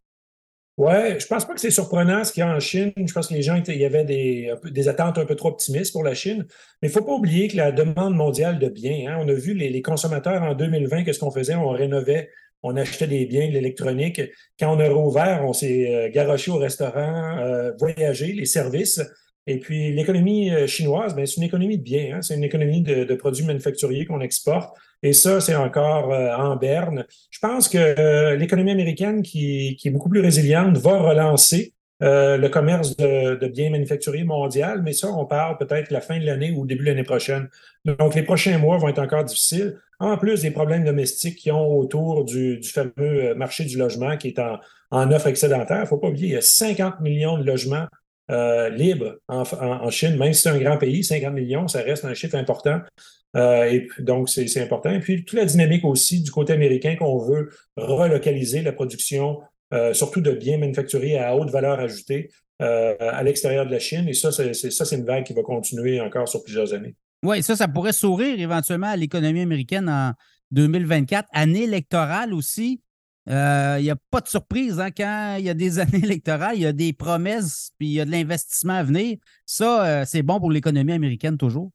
Oui, 0.78 1.20
je 1.20 1.26
pense 1.26 1.46
pas 1.46 1.54
que 1.54 1.60
c'est 1.60 1.72
surprenant 1.72 2.24
ce 2.24 2.32
qu'il 2.32 2.42
y 2.42 2.44
a 2.44 2.54
en 2.54 2.60
Chine. 2.60 2.94
Je 2.96 3.12
pense 3.12 3.28
que 3.28 3.34
les 3.34 3.42
gens, 3.42 3.62
il 3.68 3.78
y 3.78 3.86
avait 3.86 4.06
des, 4.06 4.54
des 4.66 4.88
attentes 4.88 5.18
un 5.18 5.26
peu 5.26 5.36
trop 5.36 5.50
optimistes 5.50 5.92
pour 5.92 6.04
la 6.04 6.14
Chine. 6.14 6.46
Mais 6.82 6.90
il 6.90 6.92
ne 6.92 7.00
faut 7.00 7.06
pas 7.06 7.14
oublier 7.14 7.48
que 7.48 7.58
la 7.58 7.72
demande 7.72 8.16
mondiale 8.16 8.60
de 8.60 8.70
biens, 8.70 9.12
hein, 9.12 9.18
on 9.20 9.28
a 9.28 9.34
vu 9.34 9.54
les, 9.54 9.70
les 9.70 9.82
consommateurs 9.82 10.44
en 10.44 10.54
2020, 10.54 11.04
qu'est-ce 11.04 11.20
qu'on 11.20 11.32
faisait? 11.32 11.56
On 11.56 11.70
rénovait 11.70 12.30
on 12.64 12.76
achetait 12.76 13.08
des 13.08 13.26
biens, 13.26 13.48
de 13.48 13.54
l'électronique. 13.54 14.22
Quand 14.60 14.76
on 14.76 14.80
a 14.80 14.90
rouvert, 14.90 15.44
on 15.46 15.54
s'est 15.54 15.94
euh, 15.94 16.10
garoché 16.12 16.52
au 16.52 16.58
restaurant, 16.58 17.38
euh, 17.40 17.72
voyagé, 17.80 18.34
les 18.34 18.46
services. 18.46 19.02
Et 19.46 19.60
puis 19.60 19.94
l'économie 19.94 20.52
euh, 20.52 20.68
chinoise, 20.68 21.16
ben, 21.16 21.26
c'est 21.26 21.38
une 21.38 21.44
économie 21.44 21.78
de 21.78 21.84
biens, 21.84 22.18
hein. 22.18 22.22
c'est 22.22 22.36
une 22.36 22.44
économie 22.44 22.82
de, 22.82 23.16
produits 23.16 23.46
manufacturiers 23.46 24.06
qu'on 24.06 24.22
exporte. 24.22 24.76
Et 25.04 25.14
ça, 25.14 25.40
c'est 25.40 25.56
encore 25.56 26.10
en 26.10 26.56
berne. 26.56 27.06
Je 27.30 27.38
pense 27.40 27.70
que 27.70 28.34
l'économie 28.34 28.72
américaine, 28.72 29.22
qui, 29.22 29.76
qui, 29.80 29.90
est 29.90 29.92
beaucoup 29.92 30.10
plus 30.10 30.22
résiliente, 30.22 30.76
va 30.78 30.98
relancer 30.98 31.76
euh, 32.04 32.38
le 32.38 32.48
commerce 32.50 32.96
de, 32.96 33.48
biens 33.48 33.72
manufacturiers 33.72 34.24
mondial, 34.24 34.84
mais 34.84 34.94
ça, 34.94 35.08
on 35.12 35.26
parle 35.26 35.58
peut-être 35.58 35.90
la 35.90 36.00
fin 36.00 36.20
de 36.20 36.26
l'année 36.26 36.52
ou 36.52 36.66
début 36.66 36.84
de 36.84 36.90
l'année 36.90 37.04
prochaine. 37.04 37.50
Donc, 37.86 38.14
les 38.14 38.22
prochains 38.22 38.60
mois 38.60 38.78
vont 38.78 38.88
être 38.88 39.00
encore 39.00 39.24
difficiles, 39.24 39.80
en 40.00 40.16
plus 40.18 40.44
des 40.44 40.52
problèmes 40.52 40.86
domestiques 40.86 41.38
qui 41.38 41.50
ont 41.50 41.76
autour 41.76 42.24
du, 42.24 42.62
fameux 42.64 42.92
euh, 43.00 43.36
marché 43.36 43.66
du 43.66 43.78
logement 43.78 44.16
qui 44.16 44.28
est 44.28 44.40
en, 44.40 45.12
offre 45.12 45.28
excédentaire. 45.28 45.78
Il 45.78 45.82
ne 45.82 45.86
faut 45.88 45.98
pas 45.98 46.10
oublier, 46.10 46.28
il 46.28 46.34
y 46.34 46.38
a 46.38 46.42
50 46.42 47.02
millions 47.02 47.40
de 47.40 47.44
logements 47.44 47.88
euh, 48.30 48.70
libres 48.70 49.16
en, 49.28 49.90
Chine, 49.90 50.18
même 50.18 50.34
si 50.34 50.44
c'est 50.44 50.50
un 50.50 50.60
grand 50.60 50.78
pays, 50.78 51.04
50 51.04 51.34
millions, 51.34 51.68
ça 51.68 51.82
reste 51.82 52.06
un 52.06 52.14
chiffre 52.14 52.36
important. 52.36 52.80
et 53.36 53.88
donc, 54.00 54.30
c'est 54.30 54.62
important. 54.62 54.92
Et 54.92 55.00
puis, 55.00 55.26
toute 55.26 55.38
la 55.38 55.46
dynamique 55.46 55.84
aussi 55.84 56.22
du 56.22 56.30
côté 56.30 56.54
américain 56.54 56.96
qu'on 56.96 57.18
veut 57.18 57.50
relocaliser 57.76 58.62
la 58.62 58.72
production 58.72 59.40
euh, 59.74 59.94
surtout 59.94 60.22
de 60.22 60.32
biens 60.32 60.58
manufacturés 60.58 61.18
à 61.18 61.36
haute 61.36 61.50
valeur 61.50 61.80
ajoutée 61.80 62.32
euh, 62.62 62.96
à 63.00 63.22
l'extérieur 63.22 63.66
de 63.66 63.72
la 63.72 63.80
Chine. 63.80 64.08
Et 64.08 64.14
ça, 64.14 64.32
c'est, 64.32 64.54
ça, 64.54 64.86
c'est 64.86 64.96
une 64.96 65.06
vague 65.06 65.26
qui 65.26 65.34
va 65.34 65.42
continuer 65.42 66.00
encore 66.00 66.28
sur 66.30 66.42
plusieurs 66.42 66.74
années. 66.74 66.96
Oui, 67.24 67.44
ça, 67.44 67.56
ça 67.56 67.68
pourrait 67.68 67.92
sourire 67.92 68.40
éventuellement 68.40 68.88
à 68.88 68.96
l'économie 68.96 69.42
américaine 69.42 69.90
en 69.90 70.14
2024, 70.52 71.28
année 71.34 71.64
électorale 71.64 72.34
aussi. 72.34 72.82
Euh, 73.28 73.76
il 73.80 73.84
n'y 73.84 73.90
a 73.90 73.98
pas 74.10 74.22
de 74.22 74.30
surprise 74.30 74.80
hein, 74.80 74.90
quand 74.90 75.36
il 75.38 75.44
y 75.44 75.50
a 75.50 75.54
des 75.54 75.80
années 75.80 76.02
électorales, 76.02 76.56
il 76.56 76.62
y 76.62 76.66
a 76.66 76.72
des 76.72 76.94
promesses, 76.94 77.72
puis 77.78 77.90
il 77.90 77.94
y 77.94 78.00
a 78.00 78.06
de 78.06 78.12
l'investissement 78.12 78.76
à 78.76 78.84
venir. 78.84 79.18
Ça, 79.46 80.06
c'est 80.06 80.24
bon 80.24 80.40
pour 80.40 80.50
l'économie 80.50 80.94
américaine 80.94 81.38
toujours. 81.38 81.72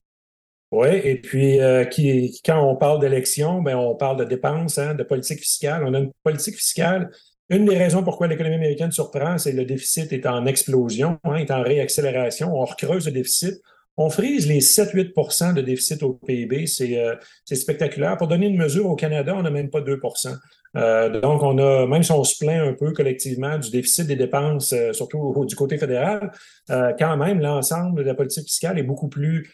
Oui, 0.70 0.88
et 0.88 1.20
puis 1.20 1.58
qui, 1.90 2.40
quand 2.42 2.66
on 2.66 2.76
parle 2.76 3.00
d'élection, 3.00 3.60
ben, 3.60 3.76
on 3.76 3.94
parle 3.94 4.16
de 4.16 4.24
dépenses, 4.24 4.78
hein, 4.78 4.94
de 4.94 5.02
politique 5.02 5.40
fiscale. 5.40 5.84
On 5.84 5.92
a 5.92 5.98
une 5.98 6.12
politique 6.24 6.56
fiscale 6.56 7.10
une 7.48 7.64
des 7.66 7.76
raisons 7.76 8.02
pourquoi 8.02 8.28
l'économie 8.28 8.56
américaine 8.56 8.92
surprend, 8.92 9.36
c'est 9.38 9.52
que 9.52 9.58
le 9.58 9.64
déficit 9.64 10.12
est 10.12 10.26
en 10.26 10.46
explosion, 10.46 11.18
hein, 11.24 11.34
est 11.36 11.50
en 11.50 11.62
réaccélération. 11.62 12.54
On 12.54 12.64
recreuse 12.64 13.06
le 13.06 13.12
déficit. 13.12 13.60
On 13.96 14.08
frise 14.08 14.46
les 14.46 14.60
7-8% 14.60 15.54
de 15.54 15.60
déficit 15.60 16.02
au 16.02 16.14
PIB. 16.14 16.64
Euh, 16.80 17.16
c'est 17.44 17.56
spectaculaire. 17.56 18.16
Pour 18.16 18.28
donner 18.28 18.46
une 18.46 18.56
mesure, 18.56 18.86
au 18.86 18.96
Canada, 18.96 19.34
on 19.36 19.42
n'a 19.42 19.50
même 19.50 19.70
pas 19.70 19.80
2% 19.80 20.34
euh, 20.76 21.20
donc, 21.20 21.42
on 21.42 21.58
a, 21.58 21.86
même 21.86 22.02
si 22.02 22.12
on 22.12 22.24
se 22.24 22.38
plaint 22.38 22.68
un 22.68 22.72
peu 22.72 22.92
collectivement 22.92 23.58
du 23.58 23.70
déficit 23.70 24.06
des 24.06 24.16
dépenses, 24.16 24.72
euh, 24.72 24.92
surtout 24.92 25.44
du 25.46 25.54
côté 25.54 25.76
fédéral, 25.76 26.32
euh, 26.70 26.92
quand 26.98 27.16
même, 27.16 27.40
l'ensemble 27.40 28.02
de 28.02 28.08
la 28.08 28.14
politique 28.14 28.44
fiscale 28.44 28.78
est 28.78 28.82
beaucoup 28.82 29.08
plus 29.08 29.50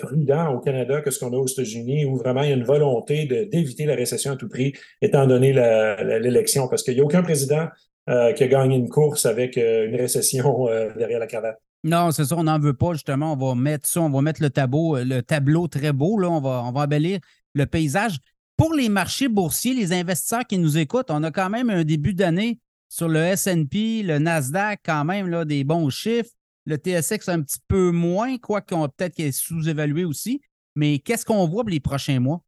prudent 0.00 0.52
au 0.54 0.58
Canada 0.58 1.00
que 1.02 1.12
ce 1.12 1.20
qu'on 1.20 1.32
a 1.32 1.36
aux 1.36 1.46
États-Unis, 1.46 2.04
où 2.04 2.16
vraiment 2.16 2.42
il 2.42 2.48
y 2.48 2.52
a 2.52 2.56
une 2.56 2.64
volonté 2.64 3.26
d'éviter 3.26 3.86
la 3.86 3.94
récession 3.94 4.32
à 4.32 4.36
tout 4.36 4.48
prix, 4.48 4.72
étant 5.00 5.24
donné 5.24 5.52
l'élection, 5.52 6.66
parce 6.66 6.82
qu'il 6.82 6.94
n'y 6.94 7.00
a 7.00 7.04
aucun 7.04 7.22
président 7.22 7.68
qui 8.08 8.42
a 8.42 8.48
gagné 8.48 8.74
une 8.74 8.88
course 8.88 9.24
avec 9.24 9.56
une 9.56 9.94
récession 9.94 10.66
derrière 10.96 11.20
la 11.20 11.28
cravate. 11.28 11.60
Non, 11.86 12.10
c'est 12.10 12.26
ça, 12.26 12.36
on 12.36 12.44
n'en 12.44 12.58
veut 12.58 12.74
pas, 12.74 12.92
justement. 12.92 13.32
On 13.32 13.36
va 13.36 13.54
mettre 13.54 13.88
ça, 13.88 14.00
on 14.00 14.10
va 14.10 14.20
mettre 14.20 14.42
le 14.42 14.50
tableau, 14.50 14.96
le 15.02 15.22
tableau 15.22 15.68
très 15.68 15.92
beau, 15.92 16.18
là, 16.18 16.28
on 16.28 16.40
va, 16.40 16.62
on 16.64 16.72
va 16.72 16.82
embellir 16.82 17.20
le 17.54 17.64
paysage 17.64 18.18
pour 18.56 18.72
les 18.72 18.88
marchés 18.88 19.28
boursiers, 19.28 19.74
les 19.74 19.92
investisseurs 19.92 20.46
qui 20.46 20.58
nous 20.58 20.78
écoutent, 20.78 21.10
on 21.10 21.22
a 21.22 21.30
quand 21.30 21.50
même 21.50 21.70
un 21.70 21.84
début 21.84 22.14
d'année 22.14 22.58
sur 22.88 23.08
le 23.08 23.36
SP, 23.36 24.02
le 24.02 24.18
Nasdaq, 24.18 24.80
quand 24.84 25.04
même 25.04 25.28
là, 25.28 25.44
des 25.44 25.64
bons 25.64 25.90
chiffres. 25.90 26.30
Le 26.64 26.76
TSX 26.76 27.28
un 27.28 27.42
petit 27.42 27.60
peu 27.68 27.90
moins, 27.92 28.38
quoi 28.38 28.60
qu'on 28.60 28.88
peut-être 28.88 29.14
qu'il 29.14 29.26
est 29.26 29.32
sous-évalué 29.32 30.04
aussi. 30.04 30.40
Mais 30.74 30.98
qu'est-ce 30.98 31.24
qu'on 31.24 31.46
voit 31.46 31.62
pour 31.62 31.70
les 31.70 31.80
prochains 31.80 32.18
mois? 32.18 32.42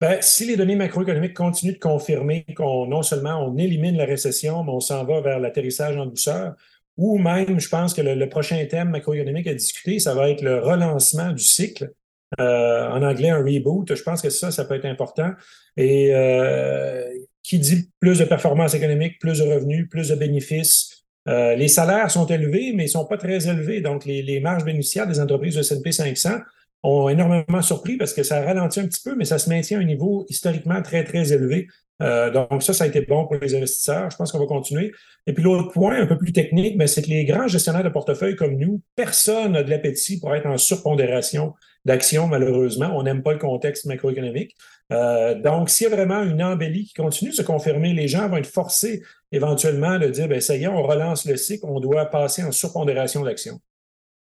Ben, 0.00 0.18
si 0.20 0.44
les 0.44 0.56
données 0.56 0.76
macroéconomiques 0.76 1.34
continuent 1.34 1.72
de 1.72 1.78
confirmer 1.78 2.44
qu'on 2.54 2.86
non 2.86 3.02
seulement 3.02 3.46
on 3.46 3.56
élimine 3.56 3.96
la 3.96 4.04
récession, 4.04 4.62
mais 4.64 4.72
on 4.72 4.80
s'en 4.80 5.04
va 5.04 5.22
vers 5.22 5.38
l'atterrissage 5.38 5.96
en 5.96 6.04
douceur, 6.04 6.54
ou 6.96 7.18
même, 7.18 7.60
je 7.60 7.68
pense 7.68 7.94
que 7.94 8.00
le 8.00 8.28
prochain 8.28 8.64
thème 8.66 8.90
macroéconomique 8.90 9.46
à 9.46 9.54
discuter, 9.54 9.98
ça 9.98 10.14
va 10.14 10.30
être 10.30 10.42
le 10.42 10.60
relancement 10.60 11.32
du 11.32 11.42
cycle. 11.42 11.92
Euh, 12.40 12.88
en 12.88 13.02
anglais, 13.02 13.30
un 13.30 13.38
reboot. 13.38 13.94
Je 13.94 14.02
pense 14.02 14.20
que 14.20 14.30
ça, 14.30 14.50
ça 14.50 14.64
peut 14.64 14.74
être 14.74 14.86
important. 14.86 15.30
Et 15.76 16.10
euh, 16.12 17.04
qui 17.42 17.58
dit 17.58 17.90
plus 18.00 18.18
de 18.18 18.24
performance 18.24 18.74
économique, 18.74 19.20
plus 19.20 19.38
de 19.38 19.44
revenus, 19.44 19.88
plus 19.88 20.08
de 20.08 20.14
bénéfices, 20.16 21.04
les 21.26 21.66
salaires 21.66 22.08
sont 22.10 22.26
élevés, 22.26 22.72
mais 22.72 22.84
ils 22.84 22.86
ne 22.86 22.90
sont 22.92 23.04
pas 23.04 23.16
très 23.16 23.48
élevés. 23.48 23.80
Donc, 23.80 24.04
les, 24.04 24.22
les 24.22 24.38
marges 24.38 24.64
bénéficiaires 24.64 25.08
des 25.08 25.18
entreprises 25.18 25.56
de 25.56 25.60
S&P 25.60 25.90
500 25.90 26.38
ont 26.82 27.08
énormément 27.08 27.62
surpris 27.62 27.96
parce 27.96 28.12
que 28.12 28.22
ça 28.22 28.42
ralentit 28.42 28.80
un 28.80 28.86
petit 28.86 29.02
peu, 29.02 29.14
mais 29.16 29.24
ça 29.24 29.38
se 29.38 29.48
maintient 29.48 29.78
à 29.78 29.82
un 29.82 29.84
niveau 29.84 30.26
historiquement 30.28 30.80
très, 30.82 31.04
très 31.04 31.32
élevé. 31.32 31.66
Euh, 32.02 32.30
donc, 32.30 32.62
ça, 32.62 32.72
ça 32.72 32.84
a 32.84 32.86
été 32.86 33.00
bon 33.00 33.26
pour 33.26 33.36
les 33.36 33.54
investisseurs. 33.54 34.10
Je 34.10 34.16
pense 34.16 34.30
qu'on 34.30 34.38
va 34.38 34.46
continuer. 34.46 34.92
Et 35.26 35.32
puis, 35.32 35.42
l'autre 35.42 35.72
point, 35.72 35.98
un 36.00 36.06
peu 36.06 36.18
plus 36.18 36.32
technique, 36.32 36.80
c'est 36.88 37.02
que 37.02 37.08
les 37.08 37.24
grands 37.24 37.48
gestionnaires 37.48 37.84
de 37.84 37.88
portefeuille 37.88 38.36
comme 38.36 38.56
nous, 38.56 38.82
personne 38.94 39.52
n'a 39.52 39.62
de 39.62 39.70
l'appétit 39.70 40.20
pour 40.20 40.34
être 40.34 40.46
en 40.46 40.58
surpondération 40.58 41.54
d'actions, 41.84 42.26
malheureusement. 42.26 42.90
On 42.94 43.02
n'aime 43.02 43.22
pas 43.22 43.32
le 43.32 43.38
contexte 43.38 43.86
macroéconomique. 43.86 44.54
Euh, 44.92 45.34
donc, 45.40 45.70
s'il 45.70 45.88
y 45.88 45.92
a 45.92 45.96
vraiment 45.96 46.22
une 46.22 46.42
embellie 46.42 46.84
qui 46.84 46.94
continue 46.94 47.30
de 47.30 47.34
se 47.34 47.42
confirmer, 47.42 47.92
les 47.92 48.08
gens 48.08 48.28
vont 48.28 48.36
être 48.36 48.46
forcés 48.46 49.02
éventuellement 49.32 49.98
de 49.98 50.06
dire, 50.06 50.28
ben 50.28 50.40
ça 50.40 50.56
y 50.56 50.64
est, 50.64 50.68
on 50.68 50.82
relance 50.82 51.24
le 51.24 51.36
cycle, 51.36 51.66
on 51.66 51.80
doit 51.80 52.06
passer 52.06 52.44
en 52.44 52.52
surpondération 52.52 53.22
d'actions. 53.22 53.60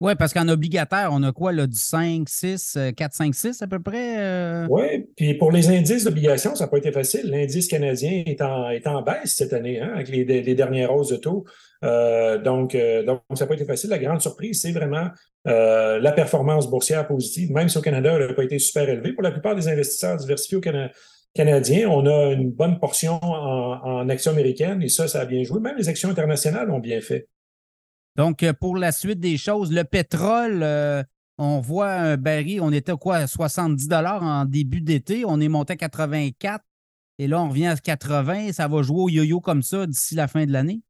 Oui, 0.01 0.15
parce 0.19 0.35
qu'en 0.35 0.49
obligataire, 0.49 1.11
on 1.13 1.23
a 1.23 1.33
quoi, 1.33 1.53
là, 1.53 1.67
du 1.67 1.79
5, 1.79 2.29
6, 2.29 2.79
4, 2.97 3.15
5, 3.15 3.35
6 3.35 3.63
à 3.63 3.67
peu 3.67 3.81
près? 3.81 4.19
Euh? 4.19 4.67
Oui, 4.69 5.07
puis 5.17 5.35
pour 5.35 5.53
les 5.53 5.69
indices 5.71 6.05
d'obligations, 6.05 6.55
ça 6.55 6.65
n'a 6.65 6.71
pas 6.71 6.79
été 6.79 6.91
facile. 6.91 7.31
L'indice 7.31 7.69
canadien 7.69 8.25
est 8.27 8.43
en, 8.43 8.71
est 8.71 8.87
en 8.87 9.03
baisse 9.03 9.35
cette 9.37 9.53
année, 9.53 9.81
hein, 9.81 9.93
avec 9.95 10.09
les, 10.09 10.55
dernières 10.55 10.95
hausses 10.95 11.11
de 11.11 11.17
taux. 11.17 11.45
Euh, 11.85 12.39
donc, 12.39 12.75
euh, 12.75 13.05
donc, 13.05 13.23
ça 13.35 13.45
n'a 13.45 13.49
pas 13.49 13.55
été 13.55 13.65
facile. 13.65 13.91
La 13.91 13.99
grande 13.99 14.21
surprise, 14.21 14.61
c'est 14.61 14.73
vraiment 14.73 15.09
la 15.45 16.13
performance 16.13 16.69
boursière 16.69 17.07
positive, 17.07 17.53
même 17.53 17.69
si 17.69 17.79
au 17.79 17.83
Canada, 17.83 18.15
elle 18.15 18.27
n'a 18.27 18.35
pas 18.35 18.45
été 18.45 18.59
super 18.59 18.89
élevée. 18.89 19.13
Pour 19.13 19.23
la 19.23 19.31
plupart 19.31 19.55
des 19.55 19.69
investisseurs 19.69 20.17
diversifiés 20.17 20.59
au 20.59 20.61
Canada, 20.61 20.93
Canadiens, 21.35 21.89
on 21.91 22.07
a 22.07 22.33
une 22.33 22.53
bonne 22.53 22.79
portion 22.79 23.19
en, 23.21 23.81
en 23.83 24.09
actions 24.09 24.31
américaines 24.31 24.81
et 24.83 24.89
ça, 24.89 25.09
ça 25.09 25.21
a 25.21 25.25
bien 25.25 25.43
joué. 25.43 25.61
Même 25.61 25.77
les 25.77 25.89
actions 25.89 26.09
internationales 26.09 26.71
ont 26.71 26.79
bien 26.79 27.01
fait. 27.01 27.29
Donc, 28.17 28.43
euh, 28.43 28.53
pour 28.53 28.77
la 28.77 28.93
suite 28.93 29.19
des 29.19 29.37
choses, 29.37 29.73
le 29.73 29.83
pétrole, 29.83 30.63
euh, 30.63 31.03
on 31.37 31.61
voit 31.61 31.91
un 31.91 32.17
baril, 32.17 32.61
on 32.61 32.73
était 32.73 32.93
quoi, 32.93 33.17
à 33.17 33.27
70 33.27 33.89
en 33.93 34.45
début 34.45 34.81
d'été, 34.81 35.25
on 35.27 35.41
est 35.41 35.49
monté 35.49 35.73
à 35.73 35.77
84 35.77 36.65
et 37.19 37.27
là, 37.27 37.43
on 37.43 37.49
revient 37.49 37.67
à 37.67 37.77
80. 37.77 38.53
Ça 38.53 38.69
va 38.69 38.83
jouer 38.83 39.03
au 39.03 39.09
yo-yo 39.09 39.41
comme 39.41 39.63
ça 39.63 39.87
d'ici 39.87 40.15
la 40.15 40.29
fin 40.29 40.47
de 40.47 40.53
l'année? 40.53 40.81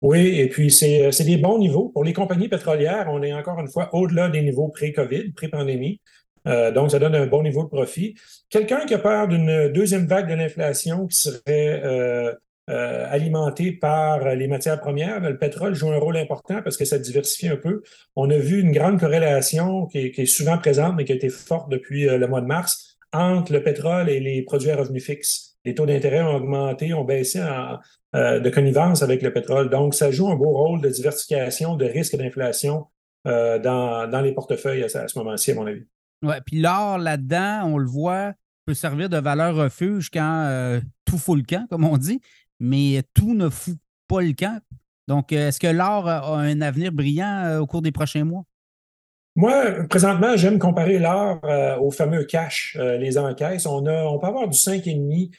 Oui, 0.00 0.38
et 0.38 0.48
puis 0.48 0.70
c'est 0.70 1.04
euh, 1.04 1.24
des 1.24 1.36
bons 1.36 1.58
niveaux. 1.58 1.90
Pour 1.90 2.02
les 2.02 2.12
compagnies 2.12 2.48
pétrolières, 2.48 3.08
on 3.10 3.22
est 3.22 3.32
encore 3.32 3.60
une 3.60 3.68
fois 3.68 3.94
au-delà 3.94 4.30
des 4.30 4.40
niveaux 4.42 4.68
pré-COVID, 4.68 5.32
pré-pandémie. 5.32 6.00
donc, 6.46 6.90
ça 6.90 6.98
donne 6.98 7.14
un 7.14 7.26
bon 7.26 7.42
niveau 7.42 7.62
de 7.64 7.68
profit. 7.68 8.14
Quelqu'un 8.48 8.84
qui 8.86 8.94
a 8.94 8.98
peur 8.98 9.28
d'une 9.28 9.68
deuxième 9.68 10.06
vague 10.06 10.28
de 10.28 10.34
l'inflation 10.34 11.06
qui 11.06 11.16
serait 11.16 12.34
alimenté 12.68 13.72
par 13.72 14.34
les 14.34 14.46
matières 14.46 14.80
premières, 14.80 15.20
le 15.20 15.36
pétrole 15.36 15.74
joue 15.74 15.90
un 15.90 15.98
rôle 15.98 16.16
important 16.16 16.62
parce 16.62 16.76
que 16.76 16.84
ça 16.84 16.98
diversifie 16.98 17.48
un 17.48 17.56
peu. 17.56 17.82
On 18.16 18.30
a 18.30 18.38
vu 18.38 18.60
une 18.60 18.72
grande 18.72 19.00
corrélation 19.00 19.86
qui 19.86 19.98
est, 19.98 20.26
souvent 20.26 20.58
présente, 20.58 20.94
mais 20.96 21.04
qui 21.04 21.12
a 21.12 21.16
été 21.16 21.28
forte 21.28 21.70
depuis 21.70 22.08
euh, 22.08 22.18
le 22.18 22.28
mois 22.28 22.40
de 22.40 22.46
mars, 22.46 22.98
entre 23.12 23.52
le 23.52 23.62
pétrole 23.62 24.08
et 24.08 24.20
les 24.20 24.42
produits 24.42 24.70
à 24.70 24.76
revenus 24.76 25.04
fixes. 25.04 25.56
Les 25.64 25.74
taux 25.74 25.86
d'intérêt 25.86 26.22
ont 26.22 26.36
augmenté, 26.36 26.94
ont 26.94 27.04
baissé 27.04 27.40
euh, 28.14 28.40
de 28.40 28.50
connivence 28.50 29.02
avec 29.02 29.22
le 29.22 29.32
pétrole. 29.32 29.68
Donc, 29.68 29.94
ça 29.94 30.10
joue 30.10 30.28
un 30.28 30.36
beau 30.36 30.50
rôle 30.50 30.80
de 30.80 30.88
diversification, 30.88 31.76
de 31.76 31.84
risque 31.84 32.16
d'inflation 32.16 32.86
dans, 33.24 34.22
les 34.24 34.32
portefeuilles 34.32 34.82
à, 34.82 34.88
ce 34.88 35.18
moment-ci, 35.18 35.52
à 35.52 35.54
mon 35.54 35.66
avis. 35.66 35.84
Oui, 36.22 36.34
puis 36.44 36.60
l'or 36.60 36.98
là-dedans, 36.98 37.62
on 37.66 37.78
le 37.78 37.86
voit, 37.86 38.32
peut 38.66 38.74
servir 38.74 39.08
de 39.08 39.18
valeur 39.18 39.54
refuge 39.54 40.10
quand 40.10 40.80
tout 41.04 41.18
fout 41.18 41.38
le 41.38 41.44
camp, 41.44 41.64
comme 41.70 41.84
on 41.84 41.96
dit 41.96 42.20
mais 42.62 43.02
tout 43.12 43.34
ne 43.34 43.50
fout 43.50 43.76
pas 44.06 44.22
le 44.22 44.32
camp. 44.32 44.60
Donc, 45.08 45.32
euh, 45.32 45.48
est-ce 45.48 45.58
que 45.58 45.66
l'or 45.66 46.08
a 46.08 46.38
un 46.38 46.60
avenir 46.60 46.92
brillant 46.92 47.44
euh, 47.44 47.58
au 47.58 47.66
cours 47.66 47.82
des 47.82 47.90
prochains 47.90 48.24
mois? 48.24 48.44
Moi, 49.34 49.84
présentement, 49.90 50.36
j'aime 50.36 50.58
comparer 50.58 50.98
l'or 50.98 51.40
euh, 51.44 51.76
au 51.78 51.90
fameux 51.90 52.24
cash, 52.24 52.76
les 52.78 53.18
encaisses. 53.18 53.66
On, 53.66 53.86
a, 53.86 54.04
on 54.04 54.18
peut 54.18 54.26
avoir 54.26 54.46
du 54.48 54.56
5,5 54.56 55.30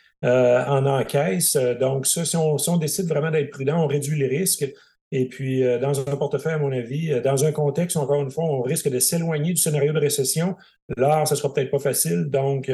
en 0.67 0.85
encaisse. 0.85 1.55
donc, 1.79 2.07
ça, 2.07 2.25
si 2.25 2.35
on, 2.35 2.77
décide 2.77 3.07
vraiment 3.07 3.31
d'être 3.31 3.51
prudent, 3.51 3.83
on 3.83 3.87
réduit 3.87 4.19
les 4.19 4.27
risques. 4.27 4.65
Et 5.11 5.29
puis, 5.29 5.61
dans 5.79 5.99
un 5.99 6.17
portefeuille, 6.17 6.53
à 6.53 6.57
mon 6.57 6.71
avis, 6.71 7.21
dans 7.21 7.45
un 7.45 7.51
contexte, 7.51 7.97
encore 7.97 8.19
une 8.19 8.31
fois, 8.31 8.45
on 8.45 8.61
risque 8.61 8.89
de 8.89 8.97
s'éloigner 8.97 9.53
du 9.53 9.61
scénario 9.61 9.93
de 9.93 9.99
récession. 9.99 10.55
L'or, 10.97 11.27
ça 11.27 11.35
sera 11.35 11.53
peut-être 11.53 11.69
pas 11.69 11.77
facile. 11.77 12.29
Donc, 12.31 12.71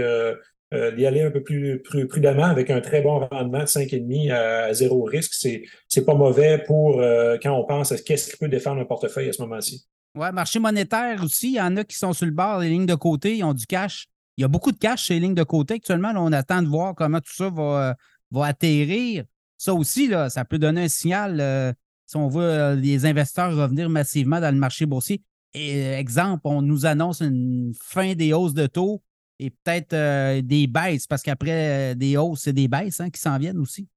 euh, 0.71 0.91
d'y 0.91 1.07
aller 1.07 1.23
un 1.23 1.31
peu 1.31 1.41
plus, 1.41 1.81
prudemment 2.07 2.45
avec 2.45 2.69
un 2.69 2.79
très 2.79 3.01
bon 3.01 3.25
rendement 3.25 3.61
de 3.61 3.65
5,5 3.65 4.31
à, 4.31 4.71
zéro 4.71 5.03
risque. 5.03 5.33
C'est, 5.33 6.05
pas 6.05 6.13
mauvais 6.13 6.63
pour 6.67 7.01
euh, 7.01 7.37
quand 7.41 7.53
on 7.53 7.65
pense 7.65 7.91
à 7.91 7.97
qu'est-ce 7.97 8.29
qui 8.29 8.37
peut 8.37 8.47
défendre 8.47 8.79
un 8.79 8.85
portefeuille 8.85 9.29
à 9.29 9.33
ce 9.33 9.41
moment-ci. 9.41 9.87
Oui, 10.13 10.27
marché 10.31 10.59
monétaire 10.59 11.23
aussi, 11.23 11.49
il 11.49 11.55
y 11.55 11.61
en 11.61 11.75
a 11.75 11.83
qui 11.83 11.97
sont 11.97 12.13
sur 12.13 12.27
le 12.27 12.31
bord 12.31 12.59
des 12.59 12.69
lignes 12.69 12.85
de 12.85 12.93
côté, 12.93 13.37
ils 13.37 13.43
ont 13.43 13.55
du 13.55 13.65
cash. 13.65 14.07
Il 14.37 14.41
y 14.41 14.45
a 14.45 14.47
beaucoup 14.47 14.71
de 14.71 14.77
cash 14.77 15.05
chez 15.05 15.15
les 15.15 15.21
lignes 15.21 15.33
de 15.33 15.43
côté 15.43 15.75
actuellement. 15.75 16.13
on 16.15 16.31
attend 16.33 16.61
de 16.61 16.67
voir 16.67 16.93
comment 16.93 17.19
tout 17.19 17.33
ça 17.33 17.49
va, 17.49 17.95
va 18.29 18.45
atterrir. 18.45 19.23
Ça 19.57 19.73
aussi, 19.73 20.07
là, 20.07 20.29
ça 20.29 20.45
peut 20.45 20.59
donner 20.59 20.83
un 20.83 20.87
signal 20.87 21.39
euh, 21.41 21.73
si 22.05 22.15
on 22.15 22.27
veut 22.27 22.75
les 22.75 23.07
investisseurs 23.07 23.55
revenir 23.55 23.89
massivement 23.89 24.39
dans 24.39 24.53
le 24.53 24.59
marché 24.59 24.85
boursier. 24.85 25.21
Exemple, 25.53 26.41
on 26.43 26.61
nous 26.61 26.85
annonce 26.85 27.21
une 27.21 27.73
fin 27.81 28.13
des 28.13 28.33
hausses 28.33 28.53
de 28.53 28.67
taux 28.67 29.01
et 29.39 29.49
peut-être 29.49 29.93
euh, 29.93 30.41
des 30.41 30.67
baisses, 30.67 31.07
parce 31.07 31.23
qu'après 31.23 31.91
euh, 31.91 31.95
des 31.95 32.17
hausses, 32.17 32.41
c'est 32.41 32.53
des 32.53 32.67
baisses 32.67 32.99
hein, 32.99 33.09
qui 33.09 33.21
s'en 33.21 33.37
viennent 33.37 33.59
aussi. 33.59 33.87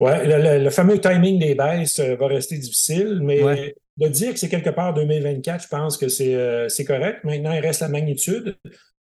Oui, 0.00 0.12
le, 0.24 0.70
fameux 0.70 1.00
timing 1.00 1.40
des 1.40 1.54
baisses 1.54 1.98
euh, 1.98 2.14
va 2.16 2.28
rester 2.28 2.56
difficile, 2.58 3.20
mais 3.22 3.74
de 3.96 4.08
dire 4.08 4.32
que 4.32 4.38
c'est 4.38 4.48
quelque 4.48 4.70
part 4.70 4.94
2024, 4.94 5.64
je 5.64 5.68
pense 5.68 5.96
que 5.96 6.08
c'est 6.08 6.84
correct. 6.84 7.24
Maintenant, 7.24 7.52
il 7.52 7.60
reste 7.60 7.80
la 7.80 7.88
magnitude. 7.88 8.56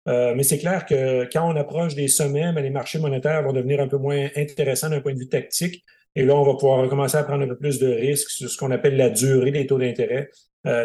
mais 0.06 0.42
c'est 0.42 0.58
clair 0.58 0.86
que 0.86 1.28
quand 1.30 1.52
on 1.52 1.56
approche 1.56 1.94
des 1.94 2.08
sommets, 2.08 2.52
ben, 2.52 2.62
les 2.62 2.70
marchés 2.70 2.98
monétaires 2.98 3.42
vont 3.42 3.52
devenir 3.52 3.80
un 3.80 3.88
peu 3.88 3.98
moins 3.98 4.28
intéressants 4.36 4.88
d'un 4.88 5.00
point 5.00 5.12
de 5.12 5.18
vue 5.18 5.28
tactique. 5.28 5.84
Et 6.14 6.24
là, 6.24 6.34
on 6.34 6.44
va 6.44 6.54
pouvoir 6.54 6.88
commencer 6.88 7.18
à 7.18 7.24
prendre 7.24 7.44
un 7.44 7.48
peu 7.48 7.58
plus 7.58 7.78
de 7.78 7.88
risques 7.88 8.30
sur 8.30 8.48
ce 8.48 8.56
qu'on 8.56 8.70
appelle 8.70 8.96
la 8.96 9.10
durée 9.10 9.50
des 9.50 9.66
taux 9.66 9.78
d'intérêt. 9.78 10.30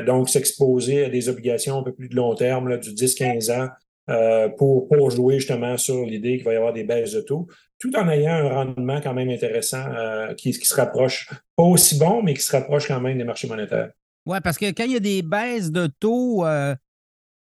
donc, 0.06 0.28
s'exposer 0.28 1.06
à 1.06 1.10
des 1.10 1.30
obligations 1.30 1.80
un 1.80 1.84
peu 1.84 1.94
plus 1.94 2.10
de 2.10 2.16
long 2.18 2.36
terme, 2.36 2.68
là, 2.68 2.76
du 2.76 2.90
10-15 2.90 3.50
ans, 3.50 3.70
euh, 4.10 4.50
pour, 4.50 5.12
jouer 5.12 5.38
justement 5.38 5.78
sur 5.78 6.06
l'idée 6.06 6.38
qu'il 6.38 6.46
va 6.46 6.54
y 6.54 6.56
avoir 6.56 6.74
des 6.74 6.84
baisses 6.84 7.14
de 7.14 7.22
taux, 7.22 7.48
tout 7.78 7.96
en 7.96 8.10
ayant 8.10 8.34
un 8.34 8.50
rendement 8.50 9.00
quand 9.00 9.14
même 9.14 9.30
intéressant 9.30 9.86
euh, 9.96 10.34
qui, 10.34 10.54
se 10.54 10.76
rapproche, 10.76 11.30
pas 11.56 11.64
aussi 11.64 12.00
bon, 12.00 12.24
mais 12.24 12.34
qui 12.34 12.42
se 12.42 12.52
rapproche 12.52 12.88
quand 12.88 13.00
même 13.00 13.18
des 13.18 13.24
marchés 13.24 13.48
monétaires. 13.48 13.92
Oui, 14.26 14.38
parce 14.44 14.58
que 14.58 14.66
quand 14.72 14.86
il 14.86 14.94
y 14.94 14.96
a 14.96 15.00
des 15.00 15.22
baisses 15.22 15.72
de 15.72 15.88
taux, 15.88 16.46
euh, 16.46 16.76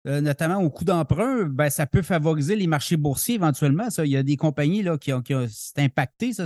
notamment 0.05 0.59
au 0.59 0.69
coût 0.69 0.85
d'emprunt, 0.85 1.45
ben, 1.45 1.71
ça 1.71 1.87
peut 1.87 2.03
favoriser 2.03 2.57
les 2.57 2.67
marchés 2.67 2.97
boursiers 2.97 3.37
éventuellement. 3.37 3.89
Ça. 3.91 4.05
Il 4.05 4.11
y 4.11 4.17
a 4.17 4.23
des 4.25 4.37
compagnies 4.37 4.83
là, 4.83 4.99
qui 4.99 5.13
ont, 5.13 5.23
qui 5.23 5.35
impacté, 5.77 6.33
ça, 6.33 6.45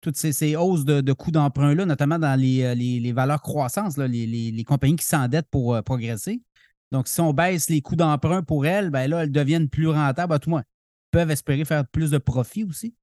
toutes 0.00 0.16
ces, 0.16 0.56
hausses 0.56 0.84
de, 0.84 1.12
coûts 1.12 1.32
d'emprunt-là, 1.32 1.86
notamment 1.86 2.18
dans 2.18 2.38
les, 2.38 2.74
les, 2.74 3.00
les 3.00 3.12
valeurs 3.12 3.42
croissance, 3.42 3.96
là, 3.96 4.06
les, 4.06 4.26
les, 4.26 4.64
compagnies 4.64 4.96
qui 4.96 5.04
s'endettent 5.04 5.50
pour 5.50 5.80
progresser. 5.82 6.40
Donc, 6.92 7.08
si 7.08 7.20
on 7.20 7.32
baisse 7.32 7.68
les 7.68 7.82
coûts 7.82 7.96
d'emprunt 7.96 8.42
pour 8.42 8.66
elles, 8.66 8.90
ben 8.90 9.08
là, 9.08 9.22
elles 9.22 9.32
deviennent 9.32 9.68
plus 9.68 9.88
rentables. 9.88 10.32
À 10.32 10.38
tout 10.38 10.50
moins, 10.50 10.64
peuvent 11.10 11.30
espérer 11.30 11.64
faire 11.64 11.86
plus 11.86 12.10
de 12.10 12.18
profit 12.18 12.64
aussi. 12.64 12.94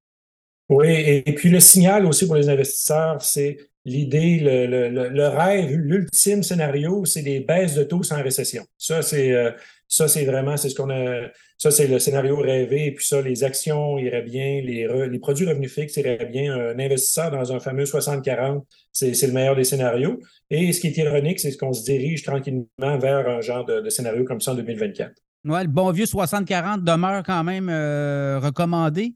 Oui, 0.70 1.24
et, 1.26 1.34
puis 1.34 1.50
le 1.50 1.60
signal 1.60 2.06
aussi 2.06 2.26
pour 2.26 2.36
les 2.36 2.50
investisseurs, 2.50 3.22
c'est 3.22 3.58
l'idée, 3.86 4.40
le, 4.42 5.28
rêve, 5.28 5.72
l'ultime 5.72 6.44
scénario, 6.44 7.06
c'est 7.06 7.22
des 7.22 7.40
baisses 7.40 7.76
de 7.76 7.84
taux 7.84 8.04
sans 8.04 8.22
récession. 8.22 8.66
Ça, 8.78 9.02
c'est 9.02 9.32
euh, 9.32 9.52
ça, 9.88 10.08
c'est 10.10 10.26
vraiment, 10.26 10.58
c'est 10.58 10.70
ce 10.70 10.76
qu'on 10.76 10.90
a. 10.90 11.28
Ça, 11.58 11.72
c'est 11.72 11.88
le 11.88 11.98
scénario 11.98 12.38
rêvé. 12.38 12.88
Et 12.88 12.92
puis 12.94 13.06
ça, 13.06 13.22
les 13.22 13.44
actions 13.44 13.98
iraient 13.98 14.22
bien, 14.22 14.62
les, 14.62 14.88
les 15.10 15.20
produits 15.20 15.48
revenus 15.48 15.74
fixes 15.74 15.96
iraient 15.98 16.26
bien. 16.26 16.54
Un 16.54 16.78
investisseur 16.78 17.32
dans 17.32 17.54
un 17.54 17.60
fameux 17.60 17.86
60-40, 17.86 18.64
c'est 18.92 19.26
le 19.26 19.34
meilleur 19.34 19.56
des 19.56 19.64
scénarios. 19.64 20.20
Et 20.50 20.72
ce 20.74 20.82
qui 20.82 20.88
est 20.88 20.98
ironique, 20.98 21.40
c'est 21.40 21.56
qu'on 21.56 21.74
se 21.74 21.84
dirige 21.84 22.24
tranquillement 22.24 22.98
vers 23.00 23.28
un 23.28 23.42
genre 23.42 23.66
de, 23.66 23.90
scénario 23.90 24.24
comme 24.26 24.42
ça 24.42 24.52
en 24.52 24.56
2024. 24.56 25.14
Ouais, 25.46 25.64
le 25.64 25.70
bon 25.70 25.90
vieux 25.92 26.06
60-40 26.06 26.84
demeure 26.84 27.24
quand 27.24 27.44
même 27.44 27.70
euh, 27.70 28.40
recommandé. 28.40 29.14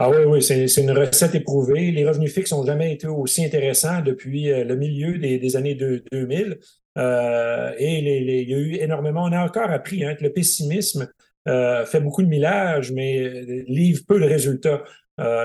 Ah 0.00 0.10
oui, 0.10 0.18
oui, 0.26 0.42
c'est 0.42 0.80
une 0.80 0.92
recette 0.92 1.34
éprouvée. 1.34 1.90
Les 1.90 2.06
revenus 2.06 2.32
fixes 2.32 2.52
n'ont 2.52 2.64
jamais 2.64 2.92
été 2.92 3.08
aussi 3.08 3.44
intéressants 3.44 4.00
depuis 4.00 4.48
euh, 4.48 4.62
le 4.62 4.76
milieu 4.76 5.18
des, 5.18 5.56
années 5.56 5.74
2000. 5.74 6.60
Euh, 6.96 7.72
et 7.78 7.98
il 7.98 8.48
y 8.48 8.54
a 8.54 8.58
eu 8.58 8.74
énormément, 8.76 9.24
on 9.24 9.32
a 9.32 9.44
encore 9.44 9.70
appris 9.70 10.04
hein, 10.04 10.14
que 10.14 10.22
le 10.22 10.32
pessimisme 10.32 11.08
euh, 11.48 11.84
fait 11.84 11.98
beaucoup 11.98 12.22
de 12.22 12.28
millages, 12.28 12.92
mais 12.92 13.42
livre 13.66 14.02
peu 14.06 14.20
de 14.20 14.24
résultats. 14.24 14.84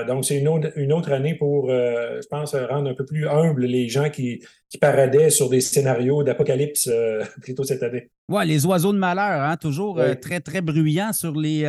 donc, 0.06 0.24
c'est 0.24 0.38
une 0.38 0.46
autre, 0.46 0.70
une 0.76 0.92
autre 0.92 1.10
année 1.10 1.34
pour, 1.34 1.68
je 1.68 2.26
pense, 2.28 2.54
rendre 2.54 2.88
un 2.88 2.94
peu 2.94 3.04
plus 3.04 3.26
humble 3.26 3.66
les 3.66 3.88
gens 3.88 4.08
qui, 4.08 4.40
qui 4.68 4.78
paradaient 4.78 5.30
sur 5.30 5.50
des 5.50 5.60
scénarios 5.60 6.22
d'apocalypse 6.22 6.88
plutôt 7.42 7.64
cette 7.64 7.82
année. 7.82 8.08
Oui, 8.28 8.46
les 8.46 8.64
oiseaux 8.66 8.92
de 8.92 8.98
malheur, 8.98 9.42
hein, 9.42 9.56
toujours 9.56 10.00
très, 10.22 10.38
très 10.38 10.60
bruyants 10.60 11.12
sur 11.12 11.34
les, 11.34 11.64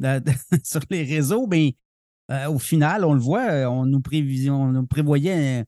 sur 0.64 0.80
les 0.90 1.04
réseaux, 1.04 1.46
mais 1.46 1.76
euh, 2.30 2.48
au 2.48 2.58
final, 2.58 3.04
on 3.04 3.12
le 3.12 3.20
voit, 3.20 3.50
euh, 3.50 3.66
on 3.66 3.86
nous, 3.86 4.00
prévoyait 4.00 5.64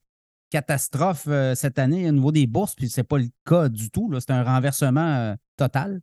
catastrophe 0.51 1.29
cette 1.55 1.79
année 1.79 2.09
au 2.09 2.13
niveau 2.13 2.31
des 2.31 2.47
bourses, 2.47 2.75
puis 2.75 2.91
ce 2.91 3.01
n'est 3.01 3.05
pas 3.05 3.19
le 3.19 3.29
cas 3.47 3.69
du 3.69 3.91
tout. 3.91 4.13
C'est 4.21 4.31
un 4.31 4.43
renversement 4.43 5.35
total. 5.57 6.01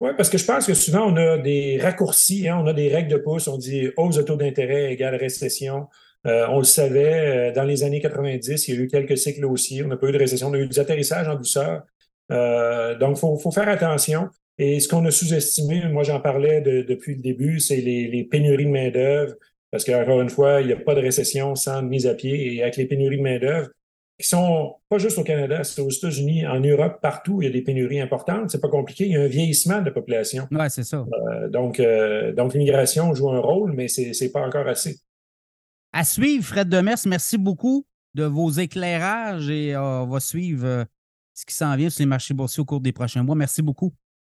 Oui, 0.00 0.10
parce 0.16 0.28
que 0.28 0.36
je 0.36 0.44
pense 0.44 0.66
que 0.66 0.74
souvent, 0.74 1.12
on 1.12 1.16
a 1.16 1.38
des 1.38 1.78
raccourcis, 1.80 2.48
hein, 2.48 2.58
on 2.62 2.66
a 2.66 2.72
des 2.72 2.88
règles 2.88 3.10
de 3.10 3.16
pouce, 3.16 3.48
on 3.48 3.56
dit 3.56 3.88
hausse 3.96 4.16
de 4.16 4.22
taux 4.22 4.36
d'intérêt 4.36 4.92
égale 4.92 5.14
récession. 5.14 5.88
Euh, 6.26 6.46
on 6.50 6.58
le 6.58 6.64
savait, 6.64 7.50
euh, 7.50 7.52
dans 7.52 7.64
les 7.64 7.82
années 7.82 8.00
90, 8.00 8.68
il 8.68 8.74
y 8.74 8.78
a 8.78 8.80
eu 8.80 8.86
quelques 8.86 9.18
cycles 9.18 9.44
haussiers, 9.44 9.82
on 9.84 9.88
n'a 9.88 9.96
pas 9.96 10.08
eu 10.08 10.12
de 10.12 10.18
récession, 10.18 10.48
on 10.48 10.54
a 10.54 10.58
eu 10.58 10.68
des 10.68 10.78
atterrissages 10.78 11.28
en 11.28 11.34
douceur. 11.34 11.82
Euh, 12.30 12.96
donc, 12.98 13.16
il 13.16 13.40
faut, 13.40 13.50
faire 13.50 13.68
attention. 13.68 14.28
Et 14.58 14.78
ce 14.80 14.88
qu'on 14.88 15.04
a 15.06 15.10
sous-estimé, 15.10 15.82
moi 15.88 16.02
j'en 16.02 16.20
parlais 16.20 16.60
depuis 16.60 17.16
le 17.16 17.22
début, 17.22 17.58
c'est 17.58 17.76
les, 17.76 18.24
pénuries 18.30 18.66
de 18.66 18.70
main-d'œuvre, 18.70 19.34
parce 19.72 19.84
qu'encore 19.84 20.20
une 20.20 20.30
fois, 20.30 20.60
il 20.60 20.68
n'y 20.68 20.72
a 20.72 20.76
pas 20.76 20.94
de 20.94 21.00
récession 21.00 21.56
sans 21.56 21.82
mise 21.82 22.06
à 22.06 22.14
pied. 22.14 22.54
Et 22.54 22.62
avec 22.62 22.76
les 22.76 22.86
pénuries 22.86 23.16
de 23.16 23.22
main-d'œuvre, 23.22 23.70
qui 24.20 24.28
sont 24.28 24.76
pas 24.88 24.98
juste 24.98 25.18
au 25.18 25.24
Canada, 25.24 25.64
c'est 25.64 25.80
aux 25.80 25.90
États-Unis, 25.90 26.46
en 26.46 26.60
Europe, 26.60 27.00
partout, 27.02 27.42
il 27.42 27.46
y 27.46 27.48
a 27.48 27.52
des 27.52 27.62
pénuries 27.62 28.00
importantes. 28.00 28.50
C'est 28.50 28.60
pas 28.60 28.68
compliqué. 28.68 29.06
Il 29.06 29.12
y 29.12 29.16
a 29.16 29.22
un 29.22 29.26
vieillissement 29.26 29.80
de 29.80 29.86
la 29.86 29.90
population. 29.90 30.46
Oui, 30.52 30.66
c'est 30.68 30.84
ça. 30.84 31.04
donc, 31.50 31.82
donc 32.36 32.54
l'immigration 32.54 33.12
joue 33.14 33.30
un 33.30 33.40
rôle, 33.40 33.72
mais 33.72 33.88
c'est 33.88 34.12
n'est 34.20 34.28
pas 34.28 34.46
encore 34.46 34.68
assez. 34.68 35.00
À 35.92 36.04
suivre, 36.04 36.44
Fred 36.44 36.68
Demers, 36.68 36.98
merci 37.06 37.36
beaucoup 37.36 37.84
de 38.14 38.24
vos 38.24 38.50
éclairages 38.50 39.50
et 39.50 39.74
euh, 39.74 40.02
on 40.02 40.06
va 40.06 40.20
suivre 40.20 40.66
euh, 40.66 40.84
ce 41.34 41.44
qui 41.44 41.54
s'en 41.54 41.74
vient 41.76 41.90
sur 41.90 42.00
les 42.00 42.06
marchés 42.06 42.34
boursiers 42.34 42.60
au 42.60 42.64
cours 42.64 42.80
des 42.80 42.92
prochains 42.92 43.22
mois. 43.22 43.34
Merci 43.34 43.62
beaucoup. 43.62 43.92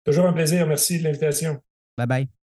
Toujours 0.05 0.27
un 0.27 0.33
plaisir. 0.33 0.67
Merci 0.67 0.99
de 0.99 1.05
l'invitation. 1.05 1.61
Bye 1.97 2.07
bye. 2.07 2.42